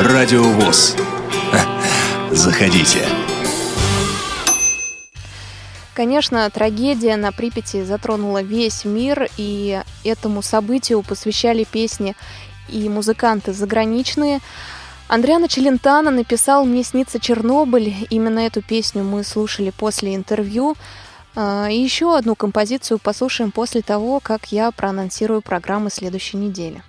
Радио 0.00 0.42
ВОЗ. 0.42 0.96
Заходите. 2.32 3.06
Конечно, 5.94 6.50
трагедия 6.50 7.16
на 7.16 7.30
Припяти 7.30 7.84
затронула 7.84 8.42
весь 8.42 8.84
мир, 8.84 9.28
и 9.36 9.80
этому 10.02 10.42
событию 10.42 11.02
посвящали 11.02 11.62
песни 11.62 12.16
и 12.68 12.88
музыканты 12.88 13.52
заграничные. 13.52 14.40
Андриана 15.06 15.48
Челентано 15.48 16.10
написал 16.10 16.64
«Мне 16.64 16.82
снится 16.82 17.20
Чернобыль». 17.20 17.94
Именно 18.10 18.40
эту 18.40 18.62
песню 18.62 19.04
мы 19.04 19.22
слушали 19.22 19.70
после 19.70 20.16
интервью. 20.16 20.76
А, 21.36 21.68
и 21.70 21.78
еще 21.78 22.16
одну 22.16 22.34
композицию 22.34 22.98
послушаем 22.98 23.52
после 23.52 23.80
того, 23.80 24.18
как 24.18 24.50
я 24.50 24.72
проанонсирую 24.72 25.40
программы 25.40 25.88
следующей 25.88 26.36
недели. 26.36 26.82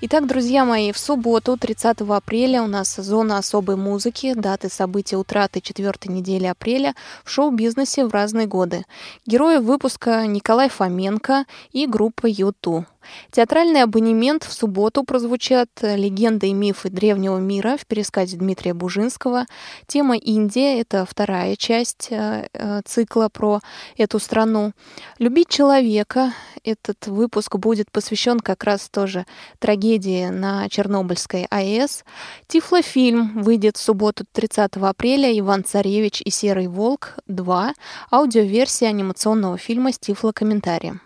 Итак, 0.00 0.26
друзья 0.26 0.64
мои, 0.64 0.92
в 0.92 0.98
субботу, 0.98 1.56
30 1.56 2.00
апреля, 2.02 2.62
у 2.62 2.66
нас 2.66 2.96
зона 2.96 3.38
особой 3.38 3.76
музыки, 3.76 4.34
даты 4.34 4.68
события 4.68 5.16
утраты 5.16 5.60
четвертой 5.60 6.12
недели 6.12 6.46
апреля 6.46 6.94
в 7.24 7.30
шоу-бизнесе 7.30 8.06
в 8.06 8.12
разные 8.12 8.46
годы. 8.46 8.84
Герои 9.26 9.58
выпуска 9.58 10.26
Николай 10.26 10.68
Фоменко 10.68 11.44
и 11.72 11.86
группа 11.86 12.26
YouTube. 12.26 12.86
Театральный 13.30 13.82
абонемент 13.82 14.44
в 14.44 14.52
субботу 14.52 15.04
прозвучат 15.04 15.68
«Легенды 15.82 16.48
и 16.48 16.52
мифы 16.52 16.90
древнего 16.90 17.38
мира» 17.38 17.76
в 17.76 17.86
пересказе 17.86 18.36
Дмитрия 18.36 18.74
Бужинского. 18.74 19.46
Тема 19.86 20.16
Индия— 20.16 20.80
это 20.82 21.06
вторая 21.08 21.56
часть 21.56 22.08
э, 22.10 22.48
э, 22.52 22.80
цикла 22.84 23.28
про 23.28 23.60
эту 23.96 24.18
страну. 24.18 24.72
«Любить 25.18 25.48
человека»— 25.48 26.32
этот 26.64 27.06
выпуск 27.06 27.56
будет 27.56 27.90
посвящен 27.90 28.40
как 28.40 28.64
раз 28.64 28.88
тоже 28.88 29.26
трагедии 29.58 30.26
на 30.28 30.68
Чернобыльской 30.68 31.46
АЭС. 31.50 32.04
Тифлофильм 32.46 33.42
выйдет 33.42 33.76
в 33.76 33.80
субботу 33.80 34.24
30 34.32 34.76
апреля 34.76 35.38
«Иван 35.38 35.64
Царевич 35.64 36.22
и 36.24 36.30
Серый 36.30 36.66
волк 36.66 37.14
2», 37.28 37.72
аудиоверсия 38.10 38.88
анимационного 38.88 39.58
фильма 39.58 39.92
с 39.92 39.98
тифлокомментарием. 39.98 41.00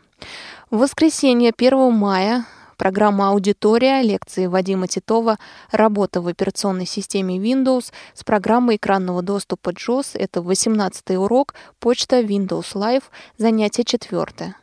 В 0.75 0.79
воскресенье 0.79 1.53
1 1.57 1.93
мая 1.93 2.47
программа 2.77 3.29
«Аудитория», 3.29 4.03
лекции 4.03 4.47
Вадима 4.47 4.89
Титова 4.89 5.39
«Работа 5.70 6.20
в 6.20 6.27
операционной 6.27 6.85
системе 6.85 7.37
Windows» 7.37 7.93
с 8.12 8.25
программой 8.25 8.75
экранного 8.75 9.22
доступа 9.22 9.70
JOS. 9.70 10.18
Это 10.18 10.43
18 10.43 11.11
урок, 11.11 11.55
почта 11.79 12.22
Windows 12.22 12.75
Live, 12.75 13.05
занятие 13.39 13.85
четвертое. 13.85 14.57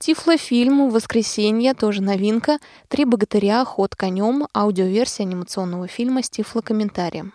Тифлофильм 0.00 0.90
«Воскресенье», 0.90 1.74
тоже 1.74 2.02
новинка. 2.02 2.58
«Три 2.88 3.04
богатыря. 3.04 3.64
Ход 3.64 3.94
конем», 3.94 4.48
аудиоверсия 4.52 5.24
анимационного 5.24 5.86
фильма 5.86 6.24
с 6.24 6.28
тифлокомментарием. 6.28 7.34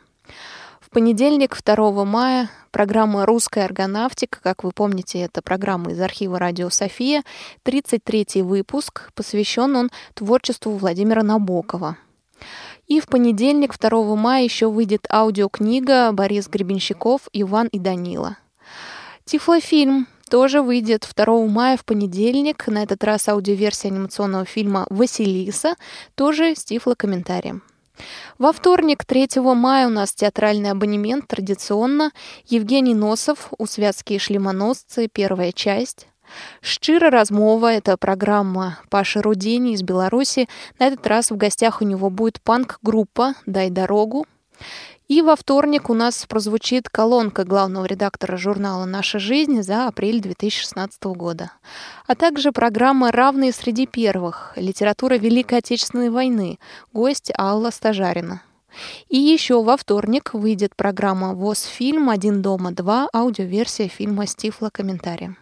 Понедельник, 0.98 1.56
2 1.64 2.06
мая, 2.06 2.50
программа 2.72 3.28
«Русская 3.28 3.66
аргонавтика». 3.66 4.40
Как 4.42 4.64
вы 4.64 4.72
помните, 4.72 5.20
это 5.20 5.44
программа 5.44 5.92
из 5.92 6.02
архива 6.02 6.40
«Радио 6.40 6.72
София». 6.72 7.22
33-й 7.66 8.42
выпуск. 8.42 9.12
Посвящен 9.14 9.76
он 9.76 9.92
творчеству 10.16 10.72
Владимира 10.72 11.22
Набокова. 11.22 11.98
И 12.88 13.00
в 13.00 13.06
понедельник, 13.06 13.78
2 13.78 14.16
мая, 14.16 14.44
еще 14.44 14.72
выйдет 14.72 15.06
аудиокнига 15.12 16.12
Борис 16.14 16.48
Гребенщиков 16.48 17.30
«Иван 17.32 17.68
и 17.68 17.78
Данила». 17.78 18.38
Тифлофильм 19.24 20.08
тоже 20.32 20.64
выйдет 20.64 21.08
2 21.16 21.46
мая 21.46 21.78
в 21.78 21.86
понедельник. 21.86 22.66
На 22.66 22.82
этот 22.82 23.04
раз 23.04 23.30
аудиоверсия 23.30 23.92
анимационного 23.92 24.46
фильма 24.46 24.88
«Василиса», 24.90 25.76
тоже 26.16 26.56
с 26.56 26.66
тифлокомментарием. 26.66 27.62
Во 28.38 28.52
вторник, 28.52 29.06
3 29.06 29.30
мая, 29.56 29.88
у 29.88 29.90
нас 29.90 30.14
театральный 30.14 30.72
абонемент 30.72 31.28
традиционно. 31.28 32.12
Евгений 32.46 32.94
Носов 32.94 33.50
у 33.58 33.66
«Святские 33.66 34.20
шлемоносцы», 34.20 35.08
первая 35.08 35.52
часть. 35.52 36.08
«Шчира 36.62 37.10
размова»— 37.10 37.74
это 37.74 37.98
программа 37.98 38.80
Паши 38.90 39.22
Рудени 39.22 39.74
из 39.74 39.82
Беларуси. 39.82 40.48
На 40.80 40.88
этот 40.88 41.06
раз 41.08 41.32
в 41.32 41.38
гостях 41.38 41.82
у 41.82 41.86
него 41.86 42.10
будет 42.10 42.42
панк-группа 42.42 43.34
«Дай 43.46 43.70
дорогу». 43.70 44.26
И 45.08 45.22
во 45.22 45.38
вторник 45.38 45.90
у 45.90 45.94
нас 45.94 46.26
прозвучит 46.26 46.90
колонка 46.90 47.46
главного 47.46 47.86
редактора 47.86 48.36
журнала 48.36 48.84
«Наша 48.84 49.20
жизнь» 49.20 49.62
за 49.62 49.88
апрель 49.88 50.20
2016 50.20 51.02
года. 51.06 51.54
А 52.08 52.16
также 52.16 52.52
программа 52.52 53.14
«Равные 53.14 53.54
среди 53.54 53.88
первых. 53.88 54.52
Литература 54.58 55.14
Великой 55.14 55.60
Отечественной 55.60 56.10
войны». 56.10 56.60
Гость 56.92 57.32
Алла 57.38 57.72
Стажарина. 57.72 58.42
И 59.08 59.18
еще 59.18 59.64
во 59.64 59.78
вторник 59.78 60.34
выйдет 60.34 60.76
программа 60.76 61.34
«ВОЗ 61.34 61.64
фильм. 61.64 62.10
Один 62.10 62.42
дома. 62.42 62.74
Два. 62.74 63.08
Аудиоверсия 63.14 63.88
фильма 63.88 64.28
с 64.28 64.36
тифлокомментарием. 64.36 65.38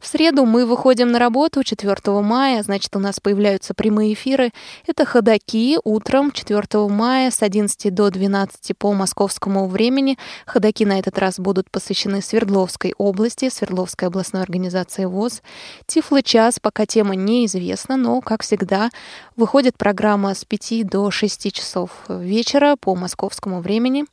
В 0.00 0.06
среду 0.06 0.44
мы 0.44 0.66
выходим 0.66 1.10
на 1.10 1.18
работу 1.18 1.62
4 1.64 1.96
мая, 2.20 2.62
значит, 2.62 2.94
у 2.96 2.98
нас 2.98 3.18
появляются 3.20 3.74
прямые 3.74 4.12
эфиры. 4.12 4.52
Это 4.86 5.04
ходаки 5.04 5.78
утром 5.84 6.32
4 6.32 6.88
мая 6.88 7.30
с 7.30 7.42
11 7.42 7.94
до 7.94 8.10
12 8.10 8.76
по 8.76 8.92
московскому 8.92 9.66
времени. 9.68 10.18
Ходаки 10.44 10.84
на 10.84 10.98
этот 10.98 11.18
раз 11.18 11.38
будут 11.38 11.70
посвящены 11.70 12.20
Свердловской 12.20 12.94
области, 12.98 13.48
Свердловской 13.48 14.08
областной 14.08 14.42
организации 14.42 15.06
ВОЗ. 15.06 15.42
Тифлы 15.86 16.22
час, 16.22 16.58
пока 16.60 16.86
тема 16.86 17.16
неизвестна, 17.16 17.96
но, 17.96 18.20
как 18.20 18.42
всегда, 18.42 18.90
выходит 19.36 19.76
программа 19.78 20.34
с 20.34 20.44
5 20.44 20.86
до 20.86 21.10
6 21.10 21.52
часов 21.52 21.90
вечера 22.08 22.76
по 22.76 22.94
московскому 22.94 23.60
времени. 23.60 24.04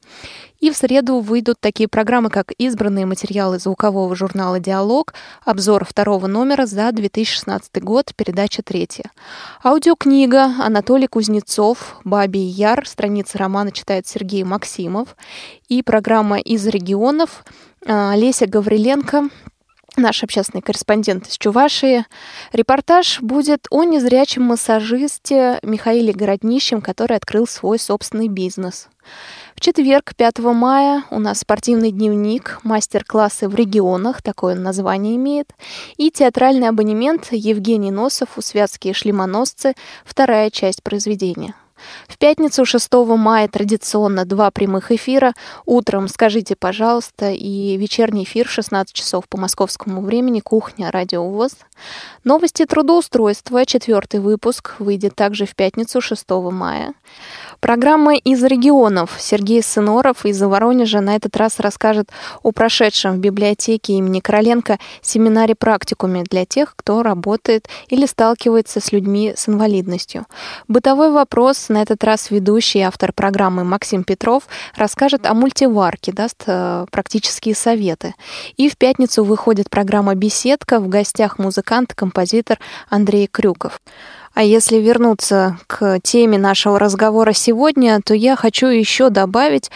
И 0.63 0.71
в 0.71 0.77
среду 0.77 1.19
выйдут 1.19 1.57
такие 1.59 1.89
программы, 1.89 2.29
как 2.29 2.53
избранные 2.53 3.05
материалы 3.05 3.59
звукового 3.59 4.15
журнала 4.15 4.61
«Диалог», 4.61 5.13
обзор 5.43 5.83
второго 5.83 6.27
номера 6.27 6.65
за 6.65 6.89
2016 6.93 7.83
год, 7.83 8.13
передача 8.15 8.63
третья. 8.63 9.11
Аудиокнига 9.61 10.45
Анатолий 10.63 11.07
Кузнецов 11.07 11.97
«Бабий 12.05 12.45
Яр», 12.45 12.87
страница 12.87 13.39
романа 13.39 13.73
читает 13.73 14.07
Сергей 14.07 14.45
Максимов. 14.45 15.17
И 15.67 15.83
программа 15.83 16.39
«Из 16.39 16.65
регионов» 16.65 17.43
а, 17.85 18.15
Леся 18.15 18.47
Гавриленко 18.47 19.27
наш 19.97 20.23
общественный 20.23 20.61
корреспондент 20.61 21.27
из 21.27 21.37
Чувашии. 21.37 22.05
Репортаж 22.51 23.21
будет 23.21 23.67
о 23.69 23.83
незрячем 23.83 24.43
массажисте 24.43 25.59
Михаиле 25.63 26.13
Городнищем, 26.13 26.81
который 26.81 27.17
открыл 27.17 27.47
свой 27.47 27.79
собственный 27.79 28.27
бизнес. 28.27 28.89
В 29.55 29.61
четверг, 29.61 30.15
5 30.15 30.39
мая, 30.39 31.03
у 31.11 31.19
нас 31.19 31.39
спортивный 31.39 31.91
дневник, 31.91 32.59
мастер-классы 32.63 33.47
в 33.47 33.55
регионах, 33.55 34.21
такое 34.21 34.55
название 34.55 35.15
имеет, 35.15 35.53
и 35.97 36.09
театральный 36.09 36.69
абонемент 36.69 37.27
Евгений 37.31 37.91
Носов 37.91 38.37
у 38.37 38.41
«Святские 38.41 38.93
шлемоносцы», 38.93 39.73
вторая 40.05 40.49
часть 40.49 40.83
произведения. 40.83 41.53
В 42.07 42.17
пятницу 42.17 42.65
6 42.65 42.93
мая 43.17 43.47
традиционно 43.47 44.25
два 44.25 44.51
прямых 44.51 44.91
эфира. 44.91 45.33
Утром 45.65 46.07
«Скажите, 46.07 46.55
пожалуйста» 46.55 47.31
и 47.31 47.77
вечерний 47.77 48.23
эфир 48.23 48.47
в 48.47 48.51
16 48.51 48.93
часов 48.93 49.27
по 49.27 49.37
московскому 49.37 50.01
времени 50.01 50.39
«Кухня. 50.39 50.91
Радио 50.91 51.27
ВОЗ». 51.27 51.57
Новости 52.23 52.65
трудоустройства. 52.65 53.65
Четвертый 53.65 54.19
выпуск 54.19 54.75
выйдет 54.79 55.15
также 55.15 55.45
в 55.45 55.55
пятницу 55.55 56.01
6 56.01 56.29
мая. 56.51 56.93
Программа 57.63 58.15
из 58.17 58.43
регионов. 58.43 59.15
Сергей 59.19 59.63
Сыноров 59.63 60.25
из 60.25 60.41
Воронежа 60.41 60.99
на 60.99 61.15
этот 61.15 61.37
раз 61.37 61.61
расскажет 61.61 62.09
о 62.41 62.51
прошедшем 62.51 63.13
в 63.13 63.19
библиотеке 63.19 63.93
имени 63.93 64.19
Короленко 64.19 64.79
семинаре-практикуме 65.01 66.23
для 66.23 66.45
тех, 66.45 66.75
кто 66.75 67.01
работает 67.03 67.69
или 67.87 68.05
сталкивается 68.05 68.81
с 68.81 68.91
людьми 68.91 69.33
с 69.37 69.47
инвалидностью. 69.47 70.25
Бытовой 70.67 71.13
вопрос 71.13 71.69
на 71.69 71.81
этот 71.81 72.03
раз 72.03 72.31
ведущий 72.31 72.81
автор 72.81 73.13
программы 73.13 73.63
Максим 73.63 74.03
Петров 74.03 74.43
расскажет 74.75 75.25
о 75.25 75.33
мультиварке, 75.33 76.11
даст 76.11 76.43
э, 76.45 76.85
практические 76.91 77.55
советы. 77.55 78.13
И 78.57 78.67
в 78.67 78.75
пятницу 78.75 79.23
выходит 79.23 79.69
программа 79.69 80.15
«Беседка». 80.15 80.81
В 80.81 80.89
гостях 80.89 81.39
музыкант, 81.39 81.93
композитор 81.93 82.59
Андрей 82.89 83.27
Крюков. 83.27 83.79
А 84.33 84.41
если 84.41 84.77
вернуться 84.77 85.59
к 85.67 85.99
теме 86.01 86.39
нашего 86.39 86.79
разговора 86.79 87.33
сегодня, 87.33 87.99
то 88.03 88.15
я 88.15 88.35
хочу 88.35 88.65
еще 88.65 89.11
добавить, 89.11 89.69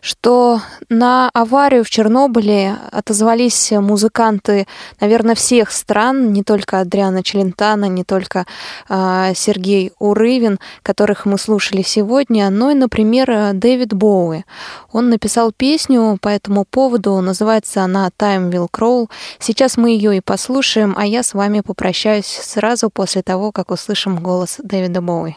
что 0.00 0.60
на 0.88 1.30
аварию 1.32 1.84
в 1.84 1.90
Чернобыле 1.90 2.76
отозвались 2.90 3.70
музыканты, 3.70 4.66
наверное, 5.00 5.36
всех 5.36 5.70
стран, 5.70 6.32
не 6.32 6.42
только 6.42 6.80
Адриана 6.80 7.22
Челентана, 7.22 7.84
не 7.84 8.02
только 8.02 8.44
э, 8.88 9.32
Сергей 9.36 9.92
Урывин, 10.00 10.58
которых 10.82 11.24
мы 11.24 11.38
слушали 11.38 11.82
сегодня, 11.82 12.50
но 12.50 12.72
и, 12.72 12.74
например, 12.74 13.52
Дэвид 13.52 13.94
Боуи. 13.94 14.44
Он 14.90 15.10
написал 15.10 15.52
песню 15.52 16.18
по 16.20 16.28
этому 16.28 16.64
поводу, 16.64 17.20
называется 17.20 17.82
она 17.82 18.10
«Time 18.18 18.50
Will 18.50 18.68
Crawl». 18.68 19.08
Сейчас 19.38 19.76
мы 19.76 19.90
ее 19.90 20.16
и 20.16 20.20
послушаем, 20.20 20.96
а 20.98 21.06
я 21.06 21.22
с 21.22 21.34
вами 21.34 21.60
попрощаюсь 21.60 22.26
сразу 22.26 22.90
после 22.90 23.22
того, 23.22 23.52
как 23.52 23.70
услышим 23.70 23.91
голос 24.20 24.60
Дэвида 24.62 25.00
Боуи. 25.00 25.36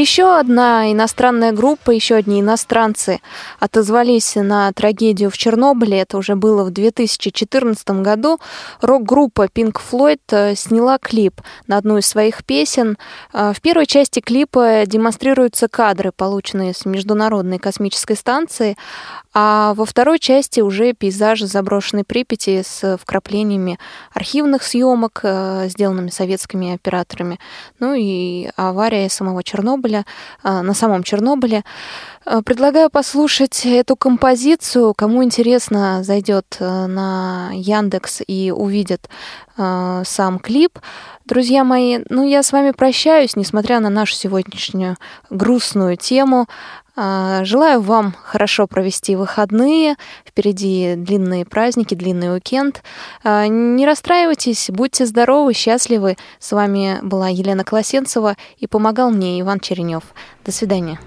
Еще 0.00 0.38
одна 0.38 0.90
иностранная 0.90 1.52
группа, 1.52 1.90
еще 1.90 2.14
одни 2.14 2.40
иностранцы 2.40 3.20
отозвались 3.58 4.34
на 4.36 4.72
трагедию 4.72 5.30
в 5.30 5.36
Чернобыле. 5.36 6.00
Это 6.00 6.16
уже 6.16 6.36
было 6.36 6.64
в 6.64 6.70
2014 6.70 7.90
году. 8.02 8.40
Рок-группа 8.80 9.46
Pink 9.46 9.76
Floyd 9.90 10.20
э, 10.30 10.54
сняла 10.54 10.98
клип 10.98 11.40
на 11.66 11.76
одну 11.76 11.98
из 11.98 12.06
своих 12.06 12.44
песен. 12.44 12.96
Э, 13.32 13.52
в 13.54 13.60
первой 13.60 13.86
части 13.86 14.20
клипа 14.20 14.84
демонстрируются 14.86 15.68
кадры, 15.68 16.12
полученные 16.12 16.72
с 16.72 16.86
Международной 16.86 17.58
космической 17.58 18.16
станции, 18.16 18.76
а 19.32 19.74
во 19.74 19.84
второй 19.84 20.18
части 20.18 20.60
уже 20.60 20.92
пейзажи 20.92 21.46
заброшенной 21.46 22.04
Припяти 22.04 22.62
с 22.64 22.96
вкраплениями 22.96 23.78
архивных 24.12 24.62
съемок, 24.62 25.20
э, 25.22 25.68
сделанными 25.68 26.10
советскими 26.10 26.74
операторами. 26.74 27.38
Ну 27.78 27.94
и 27.94 28.48
авария 28.56 29.08
самого 29.08 29.42
Чернобыля, 29.44 29.89
э, 29.98 30.60
на 30.62 30.74
самом 30.74 31.02
Чернобыле. 31.02 31.64
Э, 32.26 32.42
предлагаю 32.44 32.90
послушать 32.90 33.64
эту 33.64 33.96
композицию. 33.96 34.94
Кому 34.94 35.22
интересно, 35.24 36.02
зайдет 36.02 36.56
на 36.60 37.50
Яндекс 37.52 38.22
и 38.26 38.52
увидит 38.54 39.08
сам 39.56 40.38
клип. 40.38 40.78
Друзья 41.26 41.64
мои, 41.64 41.98
ну 42.08 42.26
я 42.26 42.42
с 42.42 42.50
вами 42.50 42.70
прощаюсь, 42.70 43.36
несмотря 43.36 43.78
на 43.80 43.90
нашу 43.90 44.14
сегодняшнюю 44.14 44.96
грустную 45.28 45.96
тему. 45.96 46.46
А, 46.96 47.44
желаю 47.44 47.80
вам 47.80 48.14
хорошо 48.22 48.66
провести 48.66 49.16
выходные. 49.16 49.96
Впереди 50.26 50.94
длинные 50.96 51.44
праздники, 51.44 51.94
длинный 51.94 52.32
уикенд. 52.34 52.82
А, 53.22 53.46
не 53.46 53.86
расстраивайтесь, 53.86 54.70
будьте 54.70 55.06
здоровы, 55.06 55.54
счастливы. 55.54 56.16
С 56.38 56.52
вами 56.52 56.98
была 57.02 57.28
Елена 57.28 57.64
Колосенцева 57.64 58.36
и 58.58 58.66
помогал 58.66 59.10
мне 59.10 59.40
Иван 59.40 59.60
Черенев. 59.60 60.04
До 60.44 60.52
свидания. 60.52 60.98